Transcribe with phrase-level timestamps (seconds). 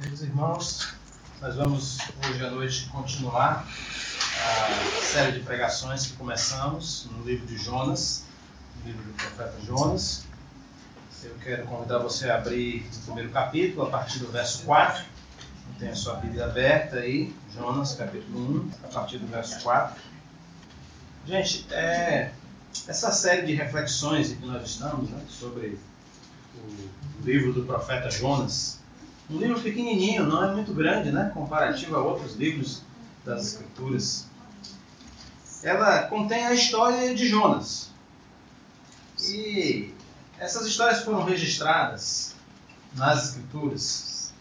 [0.00, 0.94] Queridos irmãos,
[1.42, 7.58] nós vamos hoje à noite continuar a série de pregações que começamos no livro de
[7.58, 8.24] Jonas,
[8.78, 10.24] no livro do profeta Jonas.
[11.22, 15.04] Eu quero convidar você a abrir o primeiro capítulo, a partir do verso 4.
[15.78, 20.00] Tem a sua Bíblia aberta aí, Jonas, capítulo 1, a partir do verso 4.
[21.26, 22.32] Gente, é,
[22.88, 25.78] essa série de reflexões em que nós estamos né, sobre
[26.56, 28.79] o livro do profeta Jonas,
[29.30, 32.82] um livro pequenininho, não é muito grande, né, comparativo a outros livros
[33.24, 34.26] das Escrituras.
[35.62, 37.90] Ela contém a história de Jonas.
[39.22, 39.94] E
[40.38, 42.34] essas histórias foram registradas
[42.94, 44.32] nas Escrituras,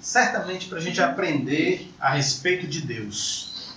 [0.00, 3.74] certamente para a gente aprender a respeito de Deus.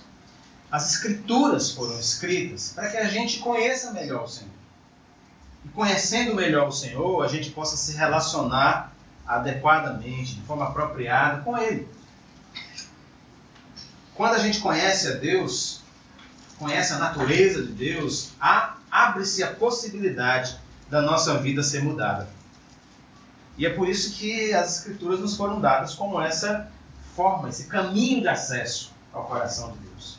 [0.70, 4.50] As Escrituras foram escritas para que a gente conheça melhor o Senhor.
[5.64, 8.95] E conhecendo melhor o Senhor, a gente possa se relacionar
[9.26, 11.88] adequadamente, de forma apropriada com Ele.
[14.14, 15.80] Quando a gente conhece a Deus,
[16.58, 18.32] conhece a natureza de Deus,
[18.90, 22.28] abre-se a possibilidade da nossa vida ser mudada.
[23.58, 26.70] E é por isso que as Escrituras nos foram dadas como essa
[27.14, 30.18] forma, esse caminho de acesso ao coração de Deus.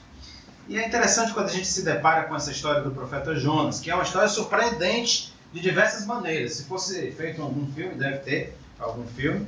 [0.68, 3.90] E é interessante quando a gente se depara com essa história do profeta Jonas, que
[3.90, 6.56] é uma história surpreendente de diversas maneiras.
[6.56, 9.48] Se fosse feito algum filme, deve ter algum filme.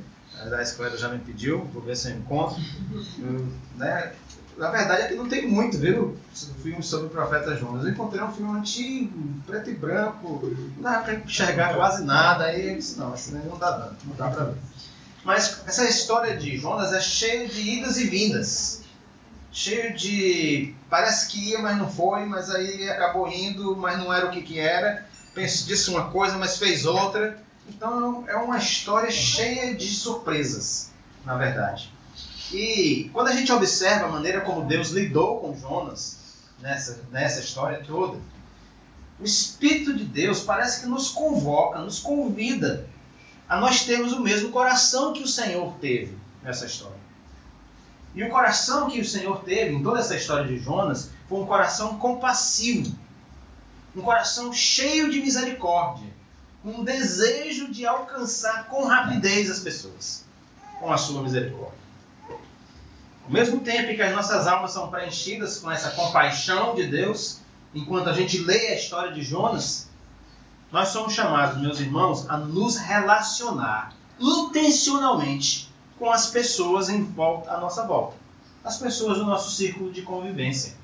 [0.52, 2.56] A escola já me pediu, vou ver se eu encontro.
[3.18, 4.12] Eu, né,
[4.56, 6.16] na verdade, aqui não tem muito, viu?
[6.62, 7.84] Filme sobre o profeta Jonas.
[7.84, 10.40] Eu encontrei um filme antigo, preto e branco,
[10.76, 12.44] não dá para enxergar quase nada.
[12.44, 14.56] Aí eu disse: não, assim não dá, não, não dá para ver.
[15.24, 18.82] Mas essa história de Jonas é cheia de idas e vindas.
[19.52, 20.74] Cheio de.
[20.88, 24.42] Parece que ia, mas não foi, mas aí acabou indo, mas não era o que,
[24.42, 25.06] que era.
[25.34, 27.38] Disse uma coisa, mas fez outra.
[27.70, 30.90] Então é uma história cheia de surpresas,
[31.24, 31.92] na verdade.
[32.52, 36.18] E quando a gente observa a maneira como Deus lidou com Jonas
[36.60, 38.18] nessa, nessa história toda,
[39.20, 42.88] o Espírito de Deus parece que nos convoca, nos convida
[43.48, 46.98] a nós termos o mesmo coração que o Senhor teve nessa história.
[48.16, 51.46] E o coração que o Senhor teve em toda essa história de Jonas foi um
[51.46, 52.92] coração compassivo,
[53.94, 56.19] um coração cheio de misericórdia,
[56.64, 60.24] um desejo de alcançar com rapidez as pessoas,
[60.78, 61.80] com a sua misericórdia.
[63.24, 67.38] Ao mesmo tempo que as nossas almas são preenchidas com essa compaixão de Deus,
[67.74, 69.88] enquanto a gente lê a história de Jonas,
[70.70, 77.60] nós somos chamados, meus irmãos, a nos relacionar intencionalmente com as pessoas em volta, à
[77.60, 78.16] nossa volta,
[78.62, 80.74] as pessoas do nosso círculo de convivência.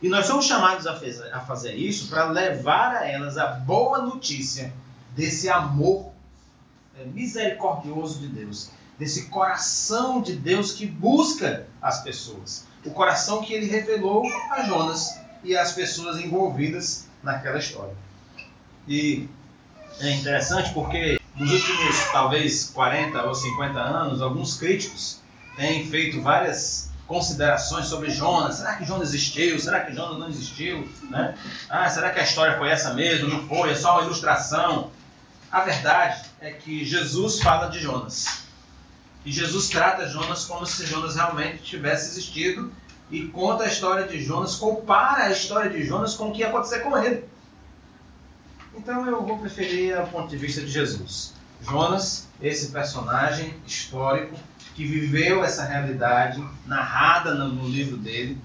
[0.00, 4.72] E nós somos chamados a fazer isso para levar a elas a boa notícia
[5.16, 6.12] desse amor
[6.98, 12.66] é, misericordioso de Deus, desse coração de Deus que busca as pessoas.
[12.84, 17.94] O coração que ele revelou a Jonas e às pessoas envolvidas naquela história.
[18.86, 19.28] E
[20.00, 25.20] é interessante porque nos últimos talvez 40 ou 50 anos, alguns críticos
[25.56, 28.56] têm feito várias considerações sobre Jonas.
[28.56, 29.58] Será que Jonas existiu?
[29.58, 30.88] Será que Jonas não existiu?
[31.10, 31.34] Né?
[31.68, 33.28] Ah, será que a história foi essa mesmo?
[33.28, 33.70] Não foi?
[33.70, 34.90] É só uma ilustração.
[35.50, 38.44] A verdade é que Jesus fala de Jonas.
[39.24, 42.72] E Jesus trata Jonas como se Jonas realmente tivesse existido
[43.10, 46.48] e conta a história de Jonas, compara a história de Jonas com o que ia
[46.48, 47.24] acontecer com ele.
[48.76, 51.32] Então eu vou preferir o ponto de vista de Jesus.
[51.62, 54.36] Jonas, esse personagem histórico
[54.74, 58.38] que viveu essa realidade narrada no livro dele,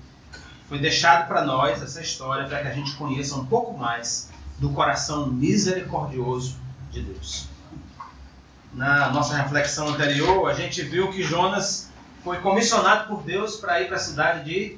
[0.70, 4.70] foi deixado para nós essa história para que a gente conheça um pouco mais do
[4.70, 6.56] coração misericordioso
[6.92, 7.52] de Deus
[8.74, 11.90] na nossa reflexão anterior, a gente viu que Jonas
[12.24, 14.78] foi comissionado por Deus para ir para a cidade de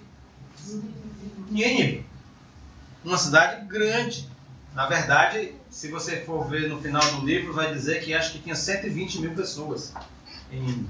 [1.49, 2.05] Nínive.
[3.03, 4.27] Uma cidade grande.
[4.73, 8.39] Na verdade, se você for ver no final do livro, vai dizer que acho que
[8.39, 9.93] tinha 120 mil pessoas
[10.51, 10.89] em Nínive.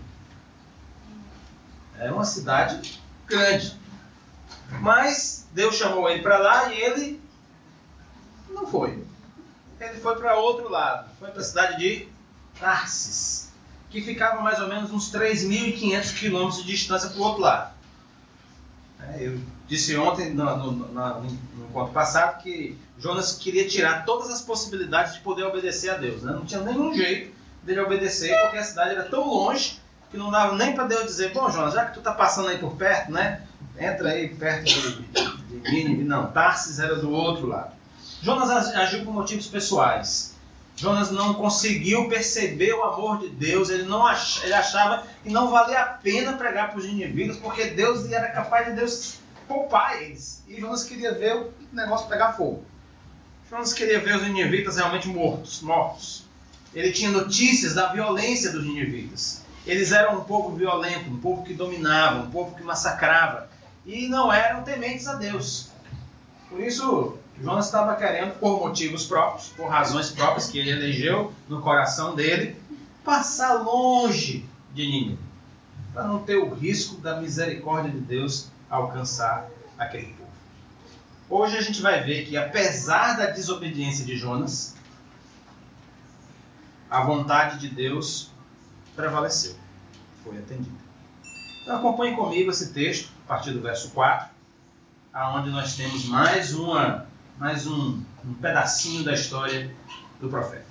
[1.99, 3.78] É uma cidade grande.
[4.79, 7.22] Mas Deus chamou ele para lá e ele
[8.49, 9.03] não foi.
[9.90, 11.09] Ele foi para outro lado.
[11.20, 12.08] Foi para a cidade de
[12.59, 13.52] Tarsis,
[13.90, 17.74] que ficava mais ou menos uns 3.500 quilômetros de distância para o outro lado.
[19.00, 24.30] É, eu disse ontem, no, no, no, no encontro passado, que Jonas queria tirar todas
[24.30, 26.24] as possibilidades de poder obedecer a Deus.
[26.24, 26.32] Né?
[26.32, 27.34] Não tinha nenhum jeito
[27.64, 31.34] dele obedecer, porque a cidade era tão longe que não dava nem para Deus dizer:
[31.34, 33.41] Bom, Jonas, já que tu está passando aí por perto, né?
[33.78, 36.03] Entra aí perto de, de Nínive.
[36.03, 37.74] Não, Tarsis era do outro lado.
[38.23, 40.34] Jonas agiu por motivos pessoais.
[40.78, 45.52] Jonas não conseguiu perceber o amor de Deus, ele, não ach, ele achava que não
[45.52, 49.16] valia a pena pregar para os ninivitas, porque Deus era capaz de Deus
[49.46, 50.41] poupar eles.
[50.47, 52.64] E Jonas queria ver o negócio pegar fogo.
[53.49, 56.23] Jonas queria ver os ninivitas realmente mortos, mortos.
[56.73, 59.43] Ele tinha notícias da violência dos ninivitas.
[59.67, 63.49] Eles eram um povo violento, um povo que dominava, um povo que massacrava.
[63.85, 65.67] E não eram tementes a Deus.
[66.49, 71.62] Por isso, Jonas estava querendo, por motivos próprios, por razões próprias que ele elegeu no
[71.62, 72.56] coração dele,
[73.03, 75.20] passar longe de Nínive,
[75.94, 80.30] para não ter o risco da misericórdia de Deus alcançar aquele povo.
[81.30, 84.76] Hoje a gente vai ver que, apesar da desobediência de Jonas,
[86.90, 88.32] a vontade de Deus
[88.96, 89.56] prevaleceu,
[90.24, 90.84] foi atendida.
[91.64, 94.30] Então acompanhe comigo esse texto, a partir do verso 4,
[95.12, 97.08] aonde nós temos mais uma
[97.38, 99.74] mais um, um pedacinho da história
[100.20, 100.66] do profeta.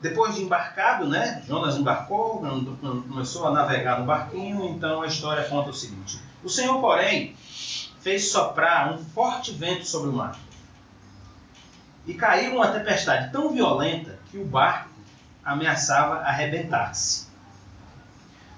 [0.00, 1.42] Depois de embarcado, né?
[1.46, 2.40] Jonas embarcou,
[2.80, 7.36] começou a navegar no barquinho, então a história conta o seguinte: O Senhor, porém,
[8.00, 10.38] fez soprar um forte vento sobre o mar.
[12.06, 14.88] E caiu uma tempestade tão violenta que o barco
[15.44, 17.28] ameaçava arrebentar-se.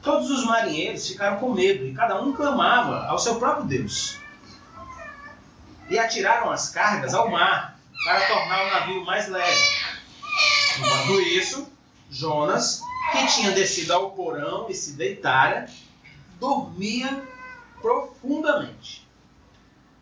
[0.01, 4.22] Todos os marinheiros ficaram com medo e cada um clamava ao seu próprio Deus
[5.89, 9.61] e atiraram as cargas ao mar para tornar o navio mais leve.
[10.79, 11.71] Enquanto isso,
[12.11, 12.81] Jonas,
[13.13, 15.69] que tinha descido ao porão e se deitara,
[16.41, 17.23] dormia
[17.81, 19.07] profundamente.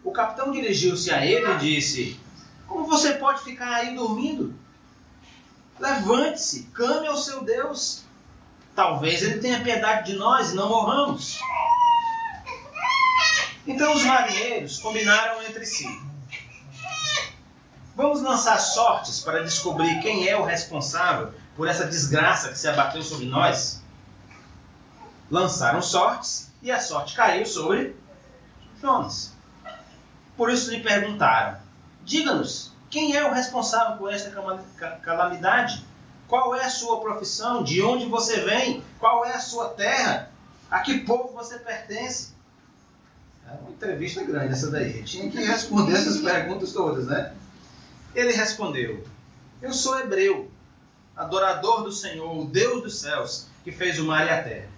[0.02, 2.20] O capitão dirigiu-se a ele e disse:
[2.66, 4.54] Como você pode ficar aí dormindo?
[5.78, 8.04] Levante-se, clame ao seu Deus.
[8.74, 11.38] Talvez ele tenha piedade de nós e não morramos.
[13.70, 15.86] Então os marinheiros combinaram entre si.
[17.94, 23.00] Vamos lançar sortes para descobrir quem é o responsável por essa desgraça que se abateu
[23.00, 23.80] sobre nós?
[25.30, 27.94] Lançaram sortes e a sorte caiu sobre
[28.80, 29.32] Jonas.
[30.36, 31.60] Por isso lhe perguntaram:
[32.04, 34.32] Diga-nos, quem é o responsável por esta
[35.00, 35.86] calamidade?
[36.26, 37.62] Qual é a sua profissão?
[37.62, 38.82] De onde você vem?
[38.98, 40.28] Qual é a sua terra?
[40.68, 42.39] A que povo você pertence?
[43.50, 45.02] É uma entrevista grande essa daí.
[45.02, 47.32] Tinha que responder essas perguntas todas, né?
[48.14, 49.02] Ele respondeu:
[49.60, 50.48] Eu sou hebreu,
[51.16, 54.68] adorador do Senhor, o Deus dos céus, que fez o mar e a terra.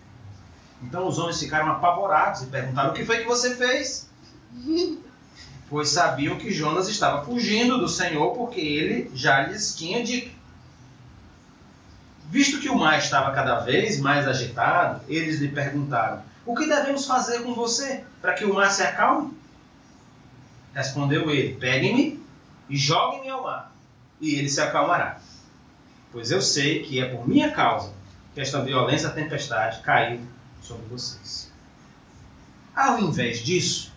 [0.82, 4.08] Então os homens ficaram apavorados e perguntaram: O que foi que você fez?
[5.68, 10.30] Pois sabiam que Jonas estava fugindo do Senhor, porque ele já lhes tinha dito.
[12.28, 17.06] Visto que o mar estava cada vez mais agitado, eles lhe perguntaram: o que devemos
[17.06, 19.36] fazer com você para que o mar se acalme?
[20.74, 22.22] Respondeu ele: Peguem-me
[22.68, 23.72] e joguem-me ao mar,
[24.20, 25.18] e ele se acalmará.
[26.10, 27.92] Pois eu sei que é por minha causa
[28.34, 30.20] que esta violência tempestade caiu
[30.62, 31.50] sobre vocês.
[32.74, 33.92] Ao invés disso,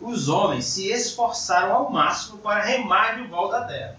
[0.00, 3.98] os homens se esforçaram ao máximo para remar de volta à terra.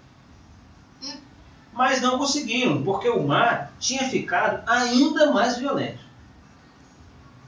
[1.74, 6.07] Mas não conseguiram, porque o mar tinha ficado ainda mais violento.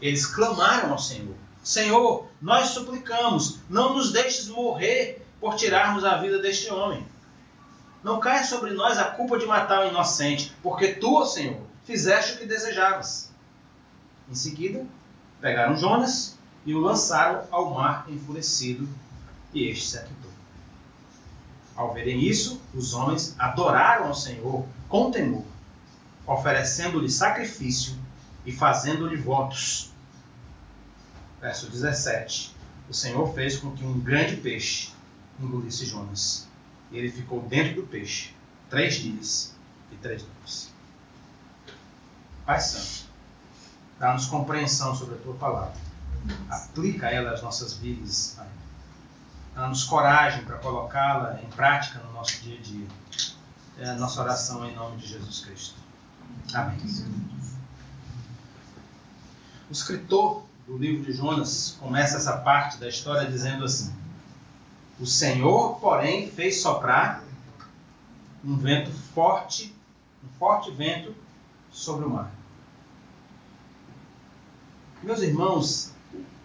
[0.02, 6.40] Eles clamaram ao Senhor: Senhor, nós suplicamos, não nos deixes morrer por tirarmos a vida
[6.40, 7.06] deste homem.
[8.04, 12.38] Não caia sobre nós a culpa de matar o inocente, porque tu, Senhor, fizeste o
[12.38, 13.30] que desejavas.
[14.30, 14.86] Em seguida,
[15.42, 18.88] pegaram Jonas e o lançaram ao mar enfurecido,
[19.54, 20.32] e este se aquietou.
[21.76, 25.46] Ao verem isso, os homens adoraram ao Senhor com temor,
[26.28, 27.96] oferecendo-lhe sacrifício
[28.46, 29.92] e fazendo-lhe votos.
[31.42, 32.56] Verso 17.
[32.90, 34.92] O Senhor fez com que um grande peixe
[35.40, 36.48] engolisse Jonas.
[36.92, 38.34] E ele ficou dentro do peixe
[38.70, 39.56] três dias
[39.92, 40.74] e três noites.
[42.46, 43.08] Pai Santo,
[44.00, 45.76] dá-nos compreensão sobre a tua palavra.
[46.50, 48.38] Aplica ela às nossas vidas.
[49.56, 52.88] Dá-nos coragem para colocá-la em prática no nosso dia a dia.
[53.78, 55.76] É a nossa oração em nome de Jesus Cristo.
[56.54, 56.78] Amém.
[59.70, 63.92] O escritor do livro de Jonas começa essa parte da história dizendo assim:
[65.00, 67.24] O Senhor, porém, fez soprar
[68.46, 69.74] um vento forte,
[70.24, 71.16] um forte vento
[71.72, 72.32] sobre o mar.
[75.02, 75.92] Meus irmãos,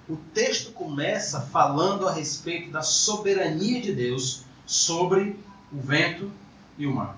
[0.08, 5.38] o texto começa falando a respeito da soberania de Deus sobre
[5.70, 6.32] o vento
[6.78, 7.14] e o mar.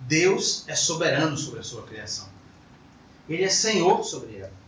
[0.00, 2.28] Deus é soberano sobre a sua criação.
[3.26, 4.59] Ele é senhor sobre ela.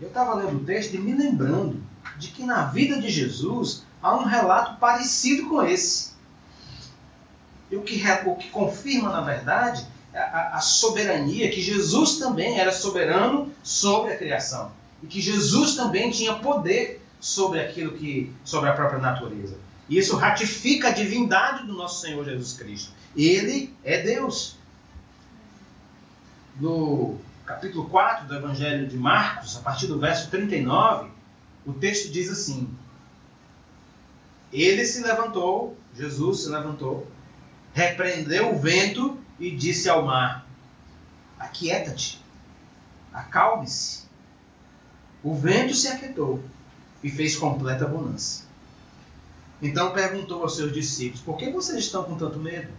[0.00, 1.82] Eu estava lendo o texto e me lembrando
[2.18, 6.14] de que na vida de Jesus há um relato parecido com esse.
[7.70, 12.72] E o que, o que confirma, na verdade, a, a soberania, que Jesus também era
[12.72, 14.70] soberano sobre a criação.
[15.02, 18.32] E que Jesus também tinha poder sobre aquilo que.
[18.44, 19.58] sobre a própria natureza.
[19.88, 22.92] E isso ratifica a divindade do nosso Senhor Jesus Cristo.
[23.16, 24.56] Ele é Deus.
[26.60, 31.10] No capítulo 4 do Evangelho de Marcos, a partir do verso 39,
[31.64, 32.68] o texto diz assim:
[34.52, 37.06] Ele se levantou, Jesus se levantou,
[37.72, 40.44] repreendeu o vento e disse ao mar:
[41.38, 42.20] Aquieta-te,
[43.12, 44.04] acalme-se.
[45.22, 46.42] O vento se aquietou
[47.02, 48.44] e fez completa bonança.
[49.62, 52.72] Então perguntou aos seus discípulos: Por que vocês estão com tanto medo?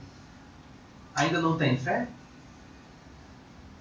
[1.15, 2.07] Ainda não têm fé?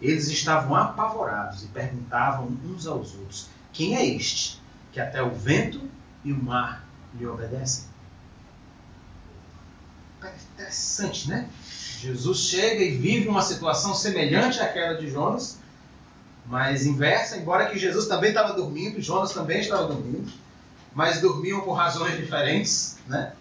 [0.00, 4.60] Eles estavam apavorados e perguntavam uns aos outros: Quem é este
[4.92, 5.80] que até o vento
[6.24, 6.84] e o mar
[7.14, 7.84] lhe obedecem?
[10.54, 11.48] Interessante, né?
[12.00, 15.58] Jesus chega e vive uma situação semelhante àquela de Jonas,
[16.46, 20.30] mas inversa, embora que Jesus também estava dormindo, Jonas também estava dormindo,
[20.94, 23.32] mas dormiam por razões diferentes, né?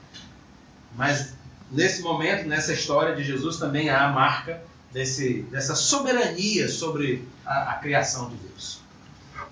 [0.95, 1.33] Mas
[1.71, 4.61] nesse momento, nessa história de Jesus, também há a marca
[4.95, 8.79] desse, dessa soberania sobre a, a criação de Deus.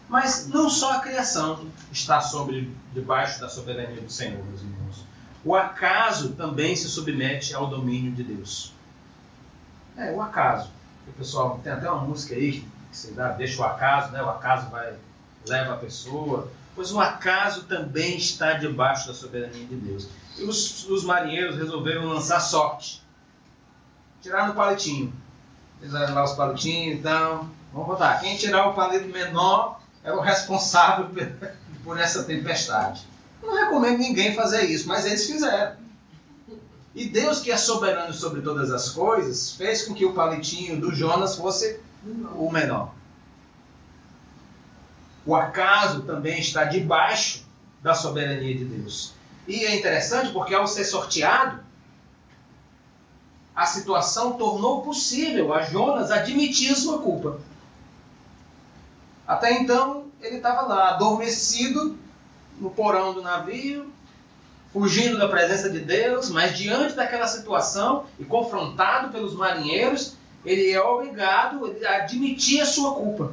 [0.07, 5.03] Mas não só a criação está sobre debaixo da soberania do Senhor, meus irmãos.
[5.43, 8.71] O acaso também se submete ao domínio de Deus.
[9.97, 10.71] É, o acaso.
[11.05, 14.23] O pessoal tem até uma música aí que você dá, deixa o acaso, né?
[14.23, 14.93] O acaso vai
[15.45, 16.49] leva a pessoa.
[16.73, 20.07] Pois o acaso também está debaixo da soberania de Deus.
[20.37, 23.03] E os, os marinheiros resolveram lançar sorte.
[24.21, 25.11] Tirar no palitinho.
[25.83, 27.49] Fizeram lá os palitinhos, então.
[27.73, 28.19] Vamos botar.
[28.19, 31.09] Quem tirar o palito menor é o responsável
[31.83, 33.05] por essa tempestade.
[33.41, 35.75] Não recomendo ninguém fazer isso, mas eles fizeram.
[36.95, 40.95] E Deus, que é soberano sobre todas as coisas, fez com que o palitinho do
[40.95, 41.81] Jonas fosse
[42.35, 42.93] o menor.
[45.25, 47.45] O acaso também está debaixo
[47.81, 49.13] da soberania de Deus.
[49.45, 51.59] E é interessante porque, ao ser sorteado,
[53.63, 57.39] a situação tornou possível a Jonas admitir sua culpa.
[59.25, 61.97] Até então, ele estava lá, adormecido
[62.59, 63.89] no porão do navio,
[64.73, 70.81] fugindo da presença de Deus, mas diante daquela situação e confrontado pelos marinheiros, ele é
[70.81, 73.31] obrigado a admitir a sua culpa.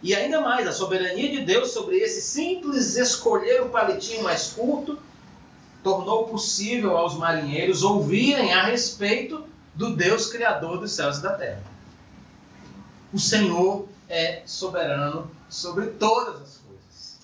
[0.00, 4.96] E ainda mais, a soberania de Deus sobre esse simples escolher o palitinho mais curto
[5.86, 11.62] tornou possível aos marinheiros ouvirem a respeito do Deus Criador dos céus e da terra.
[13.12, 17.18] O Senhor é soberano sobre todas as coisas.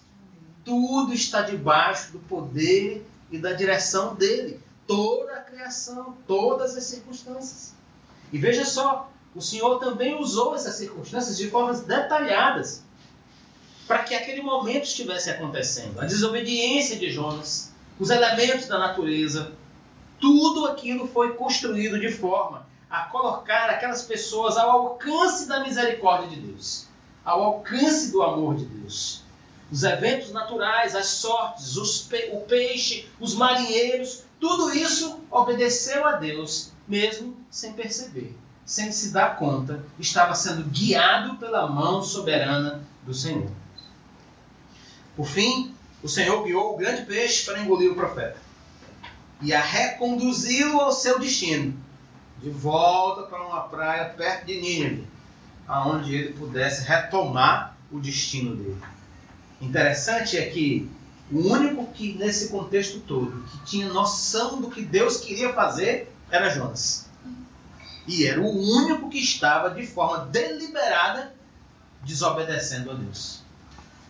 [0.65, 4.61] Tudo está debaixo do poder e da direção dele.
[4.87, 7.75] Toda a criação, todas as circunstâncias.
[8.33, 12.85] E veja só, o Senhor também usou essas circunstâncias de formas detalhadas
[13.89, 16.01] para que aquele momento estivesse acontecendo.
[16.01, 19.53] A desobediência de Jonas, os elementos da natureza,
[20.21, 26.37] tudo aquilo foi construído de forma a colocar aquelas pessoas ao alcance da misericórdia de
[26.37, 26.87] Deus,
[27.25, 29.23] ao alcance do amor de Deus.
[29.71, 36.73] Os eventos naturais, as sortes, pe o peixe, os marinheiros, tudo isso obedeceu a Deus,
[36.87, 43.51] mesmo sem perceber sem se dar conta, estava sendo guiado pela mão soberana do Senhor.
[45.17, 45.72] Por fim,
[46.03, 48.37] o Senhor guiou o grande peixe para engolir o profeta
[49.43, 51.77] e a reconduzi-lo ao seu destino,
[52.41, 55.07] de volta para uma praia perto de Nínive,
[55.67, 58.79] aonde ele pudesse retomar o destino dele.
[59.61, 60.89] Interessante é que
[61.31, 66.51] o único que nesse contexto todo que tinha noção do que Deus queria fazer era
[66.51, 67.09] Jonas.
[68.07, 71.35] E era o único que estava de forma deliberada
[72.03, 73.43] desobedecendo a Deus.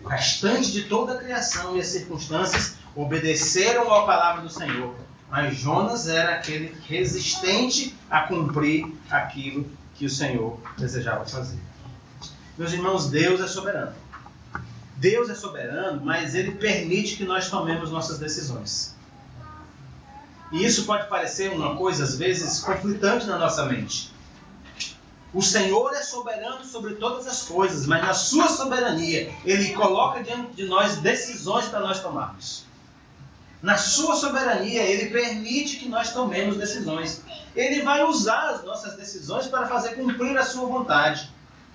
[0.04, 4.94] O restante de toda a criação e as circunstâncias obedeceram à palavra do Senhor.
[5.30, 11.58] Mas Jonas era aquele resistente a cumprir aquilo que o Senhor desejava fazer.
[12.58, 13.94] Meus irmãos, Deus é soberano.
[14.96, 18.94] Deus é soberano, mas ele permite que nós tomemos nossas decisões.
[20.52, 24.11] E isso pode parecer uma coisa, às vezes, conflitante na nossa mente.
[25.34, 30.52] O Senhor é soberano sobre todas as coisas, mas na sua soberania, Ele coloca diante
[30.52, 32.64] de nós decisões para nós tomarmos.
[33.62, 37.22] Na sua soberania, Ele permite que nós tomemos decisões.
[37.56, 41.30] Ele vai usar as nossas decisões para fazer cumprir a sua vontade.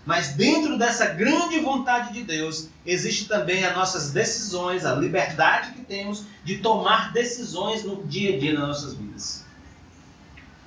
[0.06, 5.82] Mas dentro dessa grande vontade de Deus, existe também as nossas decisões, a liberdade que
[5.82, 9.47] temos de tomar decisões no dia a dia das nossas vidas.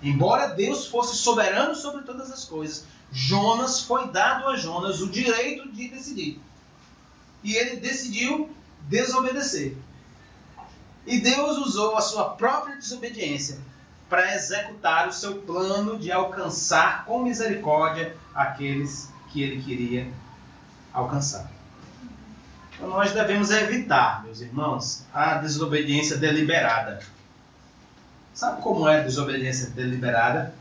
[0.03, 5.71] Embora Deus fosse soberano sobre todas as coisas, Jonas foi dado a Jonas o direito
[5.73, 6.41] de decidir.
[7.43, 8.51] E ele decidiu
[8.83, 9.77] desobedecer.
[11.07, 13.59] E Deus usou a sua própria desobediência
[14.09, 20.11] para executar o seu plano de alcançar com misericórdia aqueles que ele queria
[20.93, 21.51] alcançar.
[22.75, 27.01] Então nós devemos evitar, meus irmãos, a desobediência deliberada.
[28.41, 30.55] Sabe como é desobediência deliberada?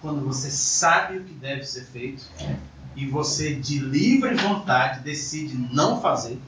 [0.00, 2.24] Quando você sabe o que deve ser feito
[2.96, 6.40] e você de livre vontade decide não fazer.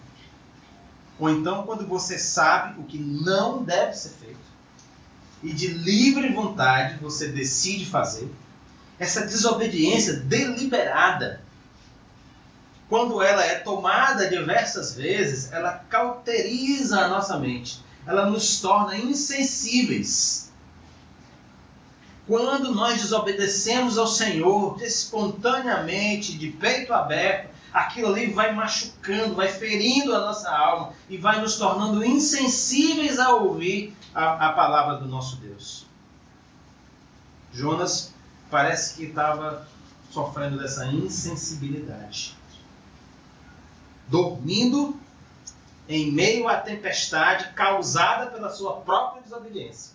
[1.19, 4.41] Ou então quando você sabe o que não deve ser feito
[5.43, 8.33] e de livre vontade você decide fazer.
[8.99, 11.43] Essa desobediência deliberada
[12.89, 20.51] quando ela é tomada diversas vezes, ela cauteriza a nossa mente, ela nos torna insensíveis.
[22.27, 30.15] Quando nós desobedecemos ao Senhor espontaneamente, de peito aberto, aquilo ali vai machucando, vai ferindo
[30.15, 35.37] a nossa alma e vai nos tornando insensíveis a ouvir a, a palavra do nosso
[35.37, 35.87] Deus.
[37.53, 38.13] Jonas
[38.51, 39.67] parece que estava
[40.11, 42.37] sofrendo dessa insensibilidade
[44.13, 44.95] dormindo
[45.89, 49.95] em meio à tempestade causada pela sua própria desobediência.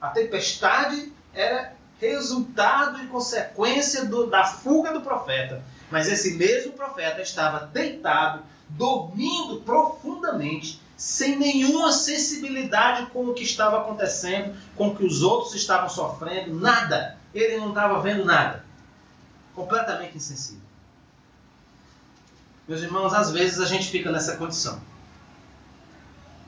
[0.00, 5.62] A tempestade era resultado e consequência do, da fuga do profeta.
[5.90, 13.80] Mas esse mesmo profeta estava deitado, dormindo profundamente, sem nenhuma sensibilidade com o que estava
[13.80, 17.18] acontecendo, com o que os outros estavam sofrendo, nada.
[17.34, 18.64] Ele não estava vendo nada.
[19.54, 20.62] Completamente insensível.
[22.66, 24.80] Meus irmãos, às vezes a gente fica nessa condição.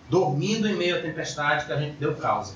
[0.08, 2.54] Dormindo em meio à tempestade que a gente deu causa.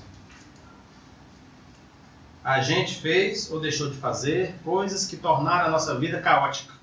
[2.47, 6.73] A gente fez ou deixou de fazer coisas que tornaram a nossa vida caótica,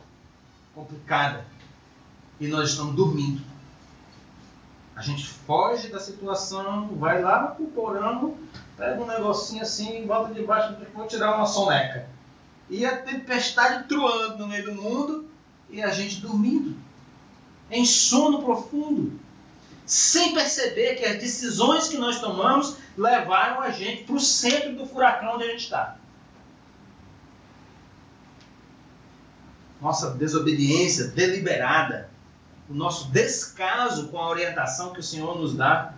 [0.74, 1.46] complicada.
[2.38, 3.40] E nós estamos dormindo.
[4.94, 8.37] A gente foge da situação, vai lá pro porão,
[8.77, 12.11] pega um negocinho assim, volta debaixo, vou tirar uma soneca.
[12.68, 15.31] E a tempestade truando no meio do mundo,
[15.70, 16.77] e a gente dormindo,
[17.70, 19.18] em sono profundo,
[19.87, 24.87] sem perceber que as decisões que nós tomamos levaram a gente para o centro do
[24.87, 25.97] furacão onde a gente está.
[29.81, 32.09] Nossa desobediência deliberada,
[32.68, 35.92] o nosso descaso com a orientação que o Senhor nos dá,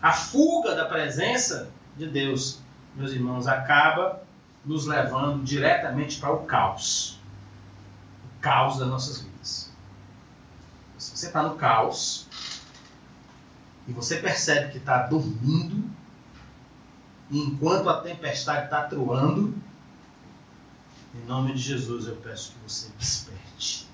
[0.00, 2.60] a fuga da presença de Deus,
[2.94, 4.22] meus irmãos, acaba
[4.64, 7.20] nos levando diretamente para o caos
[8.40, 9.70] caos das nossas vidas.
[10.98, 12.26] Se você está no caos
[13.90, 15.90] e você percebe que está dormindo,
[17.28, 19.52] enquanto a tempestade está truando,
[21.12, 23.88] em nome de Jesus eu peço que você desperte.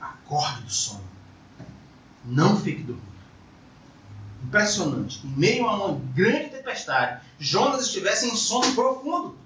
[0.00, 1.04] Acorde do sono.
[2.24, 3.12] Não fique dormindo.
[4.42, 5.20] Impressionante.
[5.26, 9.36] Em meio a uma grande tempestade, Jonas estivesse em sono profundo.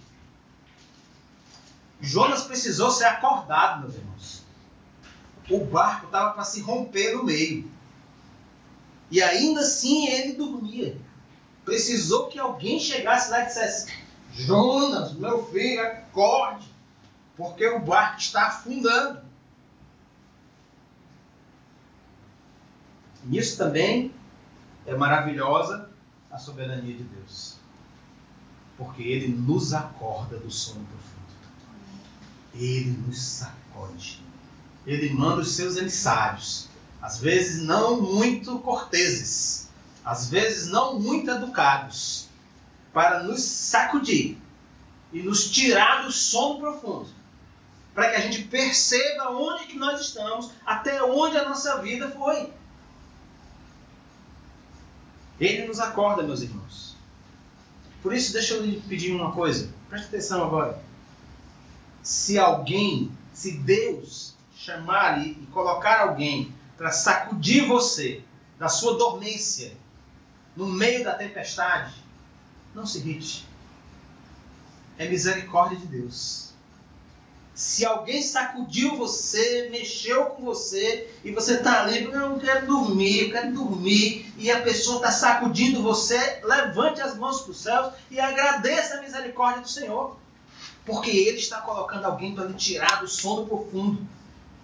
[2.00, 4.42] Jonas precisou ser acordado, meus irmãos.
[5.50, 7.75] O barco estava para se romper no meio.
[9.10, 10.96] E ainda assim ele dormia.
[11.64, 13.92] Precisou que alguém chegasse lá e dissesse:
[14.32, 16.66] Jonas, meu filho, acorde,
[17.36, 19.20] porque o barco está afundando.
[23.24, 24.14] Nisso também
[24.86, 25.90] é maravilhosa
[26.30, 27.56] a soberania de Deus.
[28.78, 31.16] Porque ele nos acorda do sono profundo
[32.58, 34.20] ele nos sacode.
[34.86, 36.68] Ele manda os seus emissários,
[37.06, 39.68] às vezes não muito corteses,
[40.04, 42.26] às vezes não muito educados,
[42.92, 44.36] para nos sacudir
[45.12, 47.06] e nos tirar do sono profundo,
[47.94, 52.52] para que a gente perceba onde que nós estamos, até onde a nossa vida foi.
[55.38, 56.96] Ele nos acorda, meus irmãos.
[58.02, 59.70] Por isso, deixa eu lhe pedir uma coisa.
[59.88, 60.84] Preste atenção agora
[62.02, 68.22] se alguém, se Deus chamar e, colocar alguém para sacudir você
[68.58, 69.76] da sua dormência
[70.56, 71.94] no meio da tempestade,
[72.74, 73.46] não se irrite.
[74.98, 76.46] É misericórdia de Deus.
[77.54, 83.20] Se alguém sacudiu você, mexeu com você e você está ali, eu não quero dormir,
[83.20, 87.94] eu quero dormir, e a pessoa está sacudindo você, levante as mãos para os céus
[88.10, 90.18] e agradeça a misericórdia do Senhor.
[90.84, 94.06] Porque ele está colocando alguém para lhe tirar do sono profundo.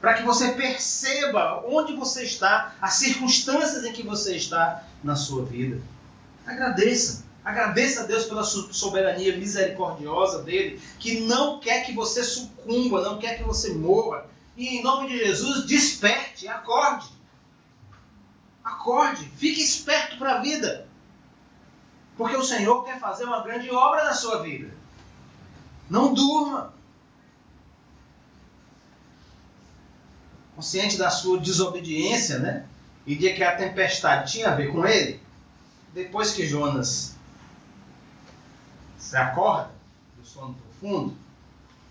[0.02, 5.44] Para que você perceba onde você está, as circunstâncias em que você está na sua
[5.44, 5.80] vida.
[6.44, 7.24] Agradeça.
[7.44, 13.38] Agradeça a Deus pela soberania misericordiosa dele, que não quer que você sucumba, não quer
[13.38, 14.26] que você morra.
[14.56, 17.06] E em nome de Jesus, desperte, acorde.
[18.64, 20.88] Acorde, fique esperto para a vida.
[22.16, 24.68] Porque o Senhor quer fazer uma grande obra na sua vida.
[25.88, 26.74] Não durma.
[30.62, 32.64] Consciente da sua desobediência, né?
[33.05, 35.20] E de que a tempestade tinha a ver com ele,
[35.92, 37.16] depois que Jonas
[38.96, 39.72] se acorda
[40.16, 41.16] do sono profundo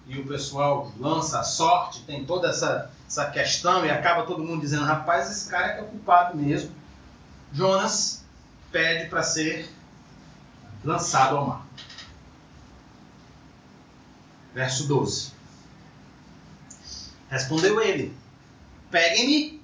[0.08, 4.62] e o pessoal lança a sorte, tem toda essa, essa questão e acaba todo mundo
[4.62, 6.72] dizendo: rapaz, esse cara é é culpado mesmo.
[7.52, 8.24] Jonas
[8.72, 9.70] pede para ser
[10.82, 11.66] lançado ao mar.
[14.54, 15.34] Verso 12.
[17.30, 18.21] Respondeu ele:
[18.92, 19.62] Peguem-me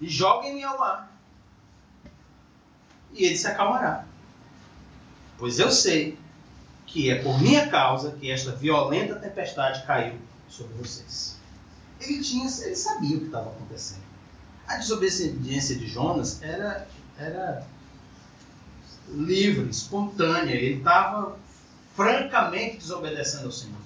[0.00, 1.10] e joguem-me ao mar,
[3.12, 4.04] e ele se acalmará.
[5.38, 6.18] Pois eu sei
[6.86, 10.18] que é por minha causa que esta violenta tempestade caiu
[10.48, 11.36] sobre vocês.
[12.00, 14.02] Ele, tinha, ele sabia o que estava acontecendo.
[14.66, 17.66] A desobediência de Jonas era, era
[19.08, 20.54] livre, espontânea.
[20.54, 21.38] Ele estava
[21.94, 23.76] francamente desobedecendo ao Senhor.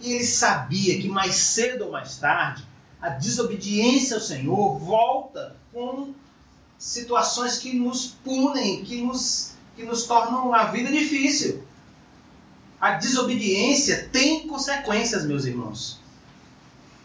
[0.00, 2.64] E ele sabia que mais cedo ou mais tarde
[3.06, 6.12] a desobediência ao Senhor volta com
[6.76, 11.62] situações que nos punem, que nos, que nos tornam a vida difícil.
[12.80, 16.00] A desobediência tem consequências, meus irmãos.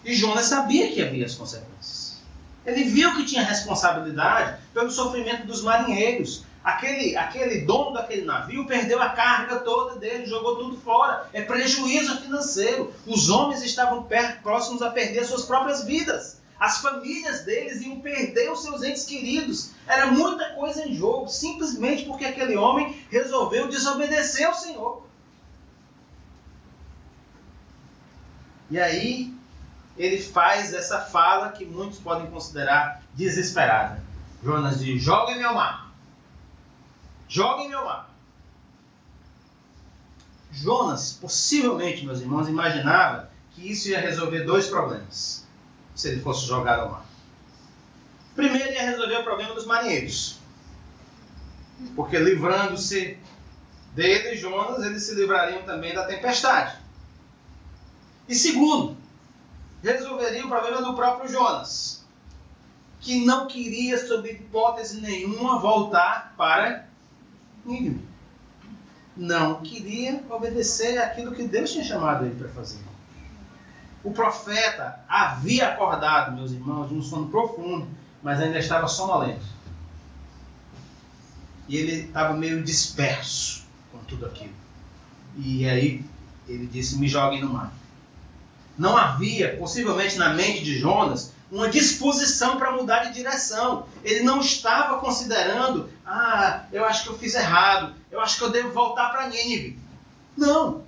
[0.04, 2.18] E Jonas sabia que havia as consequências.
[2.66, 6.44] Ele viu que tinha responsabilidade pelo sofrimento dos marinheiros.
[6.64, 11.28] Aquele, aquele dono daquele navio perdeu a carga toda dele, jogou tudo fora.
[11.34, 12.94] É prejuízo financeiro.
[13.08, 14.08] Os homens estavam
[14.44, 16.40] próximos a perder suas próprias vidas.
[16.60, 19.72] As famílias deles iam perder os seus entes queridos.
[19.88, 25.04] Era muita coisa em jogo, simplesmente porque aquele homem resolveu desobedecer ao Senhor.
[28.70, 29.34] E aí
[29.98, 34.04] ele faz essa fala que muitos podem considerar desesperada.
[34.44, 35.81] Jonas diz: Joga-me ao mar.
[37.32, 38.14] Joguem-me ao mar.
[40.52, 45.48] Jonas, possivelmente, meus irmãos, imaginava que isso ia resolver dois problemas
[45.96, 47.06] se ele fosse jogado ao mar.
[48.36, 50.40] Primeiro, ia resolver o problema dos marinheiros.
[51.96, 53.18] Porque livrando-se
[53.96, 56.80] dele, Jonas, eles se livrariam também da tempestade.
[58.28, 58.98] E segundo,
[59.82, 62.06] resolveria o problema do próprio Jonas,
[63.00, 66.91] que não queria, sob hipótese nenhuma, voltar para
[67.66, 68.02] Nínive.
[69.16, 72.80] Não queria obedecer aquilo que Deus tinha chamado ele para fazer.
[74.04, 77.88] O profeta havia acordado, meus irmãos, de um sono profundo,
[78.24, 79.46] mas ainda estava sonolento.
[81.68, 84.54] E ele estava meio disperso com tudo aquilo.
[85.38, 86.04] E aí
[86.48, 87.72] ele disse: Me joguem no mar
[88.82, 93.86] não havia, possivelmente na mente de Jonas, uma disposição para mudar de direção.
[94.04, 98.50] Ele não estava considerando, ah, eu acho que eu fiz errado, eu acho que eu
[98.50, 99.78] devo voltar para Nínive.
[100.38, 100.84] Não.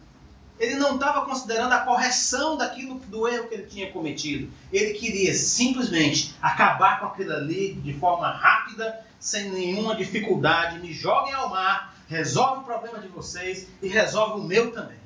[0.60, 4.50] Ele não estava considerando a correção daquilo do erro que ele tinha cometido.
[4.72, 10.80] Ele queria simplesmente acabar com aquilo ali de forma rápida, sem nenhuma dificuldade.
[10.80, 14.98] Me joguem ao mar, resolve o problema de vocês e resolve o meu também.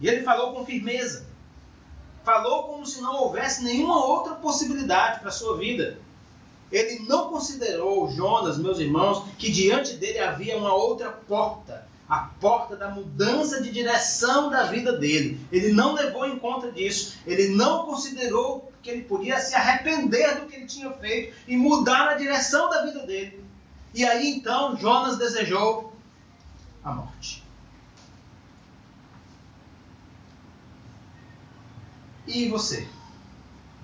[0.00, 1.27] E ele falou com firmeza.
[2.24, 5.98] Falou como se não houvesse nenhuma outra possibilidade para a sua vida.
[6.70, 12.74] Ele não considerou, Jonas, meus irmãos, que diante dele havia uma outra porta a porta
[12.74, 15.38] da mudança de direção da vida dele.
[15.52, 17.18] Ele não levou em conta disso.
[17.26, 22.08] Ele não considerou que ele podia se arrepender do que ele tinha feito e mudar
[22.08, 23.44] a direção da vida dele.
[23.94, 25.92] E aí então Jonas desejou
[26.82, 27.44] a morte.
[32.28, 32.86] E você?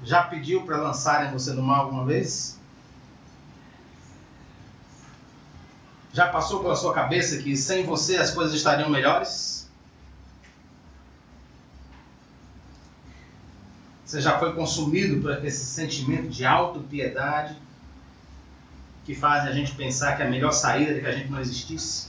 [0.02, 2.61] Já pediu para lançarem você no mar alguma vez?
[6.12, 9.66] Já passou pela sua cabeça que sem você as coisas estariam melhores?
[14.04, 17.57] Você já foi consumido por esse sentimento de autopiedade
[19.07, 22.09] que faz a gente pensar que a melhor saída é que a gente não existisse?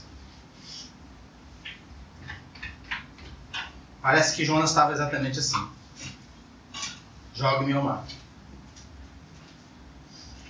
[4.02, 5.75] Parece que Jonas estava exatamente assim
[7.36, 8.04] jogue-me ao mar.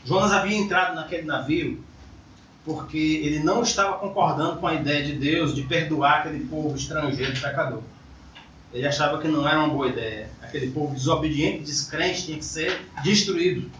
[0.04, 1.84] Jonas havia entrado naquele navio
[2.64, 7.40] porque ele não estava concordando com a ideia de Deus de perdoar aquele povo estrangeiro
[7.40, 7.82] pecador.
[8.72, 10.28] Ele achava que não era uma boa ideia.
[10.42, 13.70] Aquele povo desobediente, descrente, tinha que ser destruído.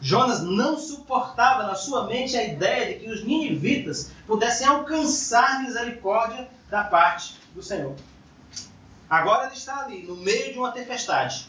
[0.00, 6.48] Jonas não suportava na sua mente a ideia de que os ninivitas pudessem alcançar misericórdia
[6.70, 7.94] da parte do Senhor.
[9.08, 11.46] Agora ele está ali, no meio de uma tempestade.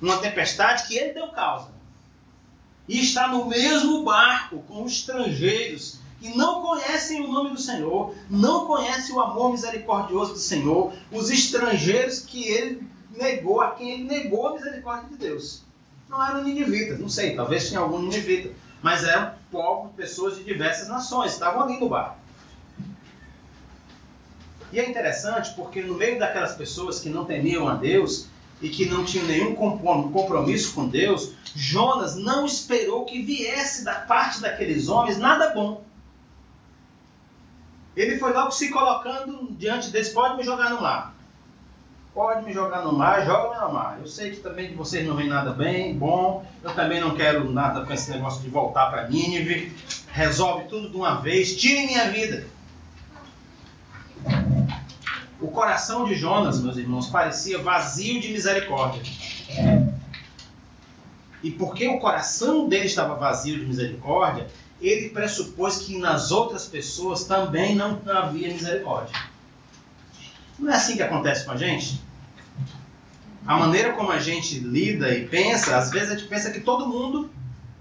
[0.00, 1.68] Uma tempestade que ele deu causa.
[2.88, 8.14] E está no mesmo barco com os estrangeiros que não conhecem o nome do Senhor,
[8.30, 14.04] não conhecem o amor misericordioso do Senhor, os estrangeiros que ele negou, a quem ele
[14.04, 15.62] negou a misericórdia de Deus.
[16.08, 18.50] Não eram ninivitas, não sei, talvez tinha algum ninivita,
[18.82, 22.16] mas eram povos, pessoas de diversas nações, estavam ali no barco.
[24.72, 28.26] E é interessante porque no meio daquelas pessoas que não temiam a Deus
[28.62, 34.40] e que não tinham nenhum compromisso com Deus, Jonas não esperou que viesse da parte
[34.40, 35.84] daqueles homens nada bom.
[37.96, 41.14] Ele foi logo se colocando diante deles: pode me jogar no mar.
[42.12, 43.98] Pode me jogar no mar, joga-me no mar.
[44.00, 46.46] Eu sei que também de vocês não vem nada bem, bom.
[46.62, 49.72] Eu também não quero nada com esse negócio de voltar para Nínive.
[50.12, 52.46] Resolve tudo de uma vez, tire minha vida.
[55.44, 59.02] O coração de Jonas, meus irmãos, parecia vazio de misericórdia.
[61.42, 64.48] E porque o coração dele estava vazio de misericórdia,
[64.80, 69.14] ele pressupôs que nas outras pessoas também não havia misericórdia.
[70.58, 72.00] Não é assim que acontece com a gente?
[73.46, 76.88] A maneira como a gente lida e pensa, às vezes a gente pensa que todo
[76.88, 77.30] mundo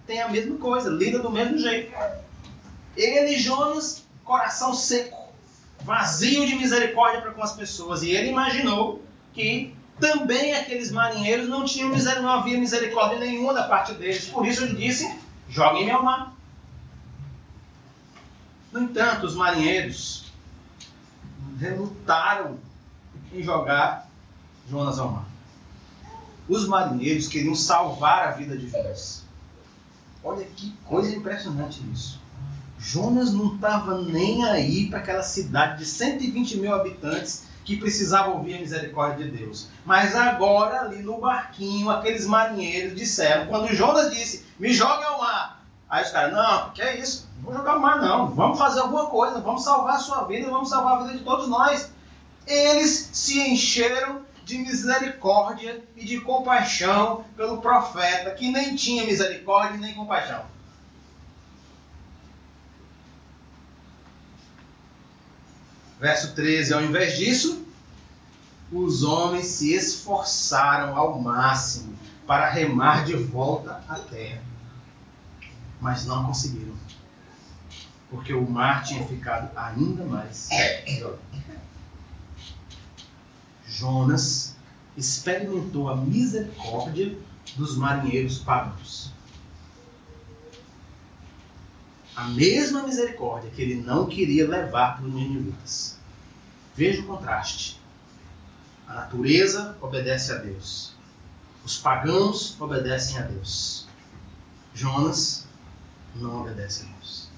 [0.05, 1.93] tem a mesma coisa, lida do mesmo jeito.
[2.97, 5.22] Ele, Jonas, coração seco,
[5.83, 8.03] vazio de misericórdia para com as pessoas.
[8.03, 13.63] E ele imaginou que também aqueles marinheiros não tinham misericórdia, não havia misericórdia nenhuma da
[13.63, 14.25] parte deles.
[14.27, 15.13] Por isso ele disse:
[15.49, 16.33] joguem-me ao mar.
[18.71, 20.31] No entanto, os marinheiros
[21.59, 22.57] relutaram
[23.31, 24.09] em jogar
[24.69, 25.25] Jonas ao mar.
[26.49, 29.23] Os marinheiros queriam salvar a vida de Jonas.
[30.23, 32.22] Olha que coisa impressionante isso.
[32.83, 38.55] Jonas não estava nem aí para aquela cidade de 120 mil habitantes que precisava ouvir
[38.55, 39.69] a misericórdia de Deus.
[39.85, 45.63] Mas agora, ali no barquinho, aqueles marinheiros disseram, quando Jonas disse, me jogue ao mar.
[45.89, 47.29] Aí os caras, não, que é isso?
[47.37, 48.27] Não vou jogar ao mar não.
[48.27, 51.47] Vamos fazer alguma coisa, vamos salvar a sua vida, vamos salvar a vida de todos
[51.47, 51.89] nós.
[52.45, 59.93] Eles se encheram de misericórdia e de compaixão pelo profeta, que nem tinha misericórdia nem
[59.93, 60.41] compaixão.
[66.03, 67.65] Verso 13: Ao invés disso,
[68.69, 74.43] os homens se esforçaram ao máximo para remar de volta à terra,
[75.79, 76.73] mas não conseguiram,
[78.09, 80.49] porque o mar tinha ficado ainda mais.
[83.65, 84.57] Jonas
[84.97, 87.17] experimentou a misericórdia
[87.55, 89.09] dos marinheiros pagãos.
[92.15, 95.97] A mesma misericórdia que ele não queria levar para os ninivitas.
[96.75, 97.79] Veja o contraste.
[98.87, 100.93] A natureza obedece a Deus.
[101.63, 103.87] Os pagãos obedecem a Deus.
[104.73, 105.47] Jonas
[106.15, 107.29] não obedece a Deus.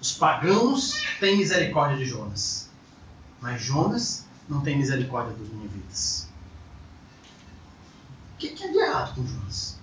[0.00, 2.68] Os pagãos têm misericórdia de Jonas.
[3.40, 6.28] Mas Jonas não tem misericórdia dos ninivitas.
[8.34, 9.77] O que, que é de errado com Jonas?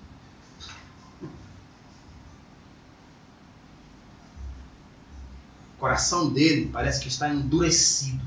[5.75, 8.23] O coração dele parece que está endurecido.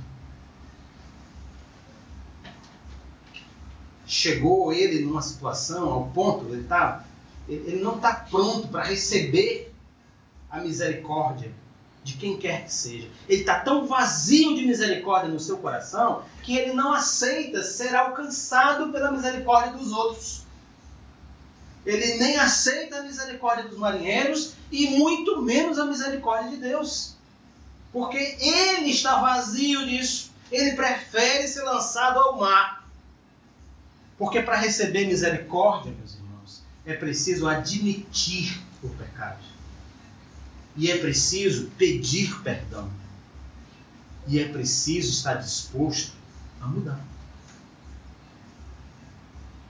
[4.07, 7.05] Chegou ele numa situação ao ponto, ele, tá,
[7.49, 9.73] ele não está pronto para receber
[10.51, 11.53] a misericórdia
[12.03, 13.07] de quem quer que seja.
[13.29, 18.91] Ele está tão vazio de misericórdia no seu coração que ele não aceita ser alcançado
[18.91, 20.43] pela misericórdia dos outros.
[21.85, 27.18] Ele nem aceita a misericórdia dos marinheiros e muito menos a misericórdia de Deus.
[27.93, 30.31] Porque ele está vazio disso.
[30.51, 32.87] Ele prefere ser lançado ao mar.
[34.19, 39.43] Porque para receber misericórdia, meus irmãos, é preciso admitir o pecado.
[40.77, 42.91] E é preciso pedir perdão.
[44.27, 46.13] E é preciso estar disposto
[46.61, 47.01] a mudar.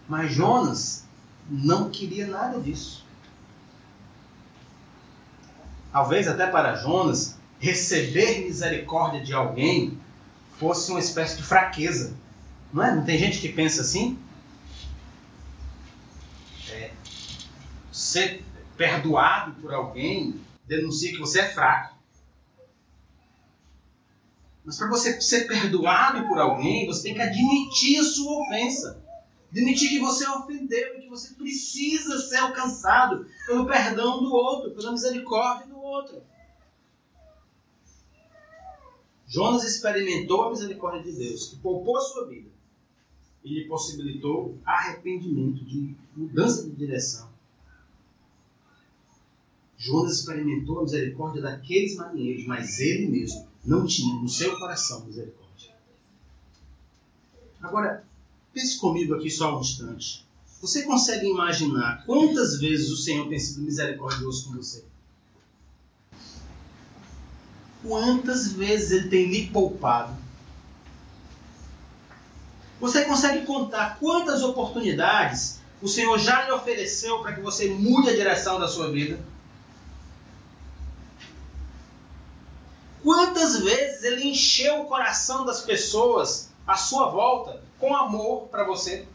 [0.09, 1.05] Mas Jonas
[1.49, 3.05] não queria nada disso.
[5.93, 9.99] Talvez até para Jonas, receber misericórdia de alguém
[10.59, 12.17] fosse uma espécie de fraqueza.
[12.73, 12.95] Não é?
[12.95, 14.19] Não tem gente que pensa assim?
[16.71, 16.91] É,
[17.93, 18.45] ser
[18.77, 21.97] perdoado por alguém denuncia que você é fraco.
[24.65, 29.03] Mas para você ser perdoado por alguém, você tem que admitir a sua ofensa.
[29.51, 34.93] Admitir que você ofendeu e que você precisa ser alcançado pelo perdão do outro, pela
[34.93, 36.23] misericórdia do outro.
[39.29, 42.49] Jonas experimentou a misericórdia de Deus, que poupou a sua vida
[43.45, 47.29] e lhe possibilitou arrependimento, de mudança de direção.
[49.77, 55.75] Jonas experimentou a misericórdia daqueles marinheiros, mas ele mesmo não tinha no seu coração misericórdia.
[57.61, 58.05] Agora,
[58.53, 60.27] pense comigo aqui só um instante.
[60.61, 64.85] Você consegue imaginar quantas vezes o Senhor tem sido misericordioso com você?
[67.83, 70.17] Quantas vezes ele tem lhe poupado?
[72.81, 78.17] Você consegue contar quantas oportunidades o Senhor já lhe ofereceu para que você mude a
[78.17, 79.21] direção da sua vida?
[83.03, 89.07] Quantas vezes ele encheu o coração das pessoas à sua volta com amor para você?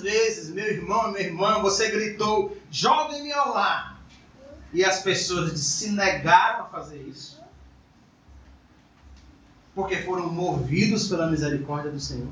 [0.00, 4.00] Vezes, meu irmão, minha irmã, você gritou: joguem-me ao lar?
[4.72, 7.40] E as pessoas se negaram a fazer isso?
[9.74, 12.28] Porque foram movidos pela misericórdia do Senhor.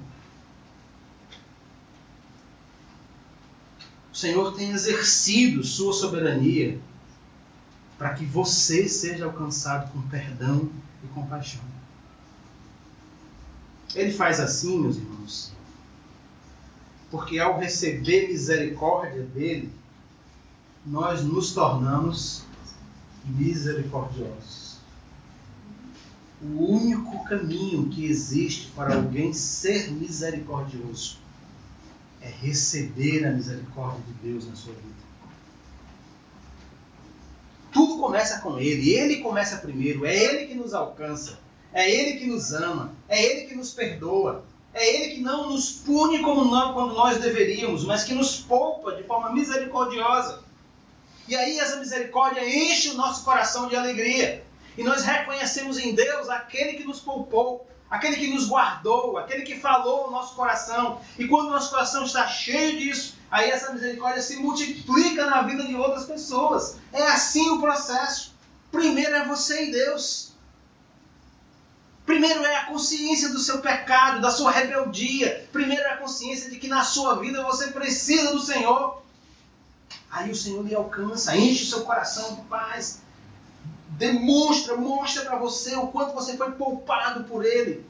[4.13, 6.81] O Senhor tem exercido sua soberania
[7.99, 10.71] para que você seja alcançado com perdão
[11.03, 11.63] e compaixão.
[13.95, 15.54] Ele faz assim, meus irmãos,
[17.15, 19.71] porque ao receber misericórdia dele,
[20.85, 22.43] nós nos tornamos
[23.25, 24.79] misericordiosos.
[26.43, 31.19] O único caminho que existe para alguém ser misericordioso
[32.21, 35.05] é receber a misericórdia de Deus na sua vida.
[37.73, 41.39] Tudo começa com Ele, Ele começa primeiro, é Ele que nos alcança,
[41.73, 44.45] é Ele que nos ama, é Ele que nos perdoa,
[44.75, 48.93] é Ele que não nos pune como não quando nós deveríamos, mas que nos poupa
[48.97, 50.43] de forma misericordiosa.
[51.29, 54.45] E aí essa misericórdia enche o nosso coração de alegria.
[54.77, 59.57] E nós reconhecemos em Deus aquele que nos poupou, aquele que nos guardou, aquele que
[59.57, 61.01] falou o nosso coração.
[61.17, 65.63] E quando o nosso coração está cheio disso, aí essa misericórdia se multiplica na vida
[65.63, 66.79] de outras pessoas.
[66.93, 68.35] É assim o processo.
[68.73, 70.34] Primeiro é você e Deus.
[72.07, 75.49] Primeiro é a consciência do seu pecado, da sua rebeldia.
[75.53, 79.03] Primeiro é a consciência de que na sua vida você precisa do Senhor.
[80.11, 83.01] Aí o Senhor lhe alcança, enche o seu coração de paz.
[83.89, 87.85] Demonstra, mostra para você o quanto você foi poupado por Ele.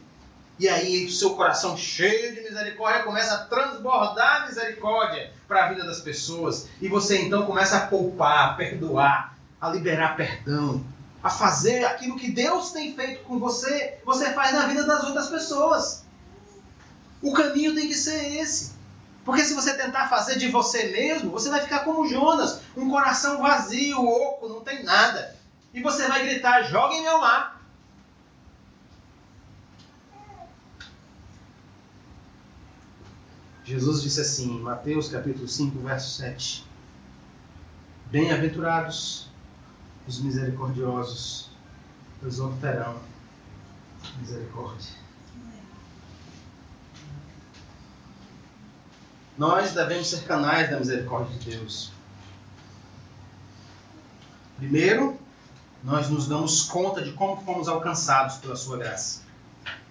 [0.59, 5.85] E aí o seu coração cheio de misericórdia começa a transbordar misericórdia para a vida
[5.85, 6.69] das pessoas.
[6.81, 10.85] E você então começa a poupar, a perdoar, a liberar perdão,
[11.25, 15.29] a fazer aquilo que Deus tem feito com você, você faz na vida das outras
[15.29, 16.05] pessoas.
[17.23, 18.75] O caminho tem que ser esse.
[19.25, 23.41] Porque se você tentar fazer de você mesmo, você vai ficar como Jonas, um coração
[23.41, 25.35] vazio, oco, não tem nada.
[25.73, 27.59] E você vai gritar: joguem meu mar.
[33.65, 36.67] Jesus disse assim, Mateus capítulo 5, verso 7.
[38.11, 39.33] Bem-aventurados
[40.07, 41.51] os misericordiosos,
[42.23, 42.97] obterão
[44.19, 44.93] misericórdia.
[49.37, 51.91] Nós devemos ser canais da misericórdia de Deus.
[54.57, 55.19] Primeiro,
[55.83, 59.23] nós nos damos conta de como fomos alcançados pela Sua graça,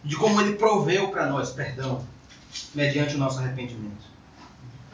[0.03, 2.05] de como Ele proveu para nós perdão
[2.73, 4.13] mediante o nosso arrependimento.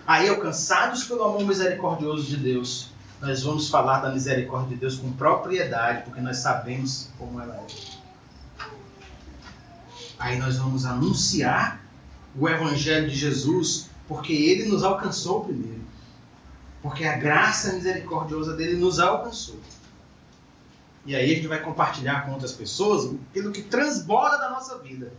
[0.08, 2.90] Aí, alcançados pelo amor misericordioso de Deus,
[3.22, 7.68] nós vamos falar da misericórdia de Deus com propriedade, porque nós sabemos como ela é.
[10.18, 11.82] Aí nós vamos anunciar
[12.36, 15.82] o Evangelho de Jesus, porque ele nos alcançou primeiro.
[16.82, 19.60] Porque a graça misericordiosa dele nos alcançou.
[21.06, 25.12] E aí a gente vai compartilhar com outras pessoas aquilo que transborda da nossa vida.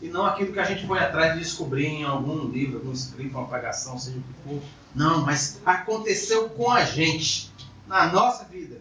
[0.00, 3.30] E não aquilo que a gente foi atrás de descobrir em algum livro, algum escrito,
[3.30, 4.62] uma apagação, seja o que for.
[4.94, 7.50] Não, mas aconteceu com a gente,
[7.86, 8.80] na nossa vida.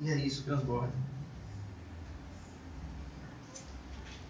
[0.00, 0.92] E é isso transborda.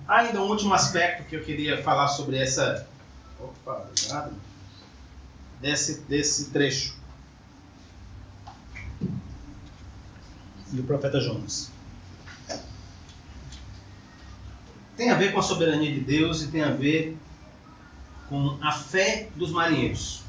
[0.07, 2.87] Há ainda um último aspecto que eu queria falar sobre essa.
[3.39, 4.35] Opa, obrigado.
[5.61, 6.97] Desse, desse trecho.
[10.73, 11.71] E o profeta Jonas.
[14.99, 17.17] Tem a ver com a soberania de Deus e tem a ver
[18.29, 20.23] com a fé dos marinheiros.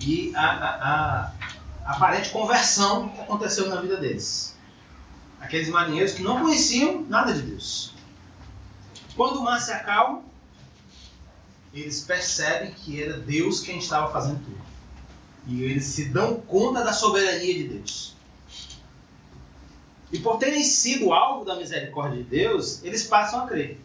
[0.00, 1.32] e a, a,
[1.86, 4.56] a aparente conversão que aconteceu na vida deles.
[5.40, 7.94] Aqueles marinheiros que não conheciam nada de Deus.
[9.14, 10.22] Quando o mar se acalma,
[11.72, 14.60] eles percebem que era Deus quem estava fazendo tudo.
[15.46, 18.13] E eles se dão conta da soberania de Deus.
[20.14, 23.80] E por terem sido alvo da misericórdia de Deus, eles passam a crer.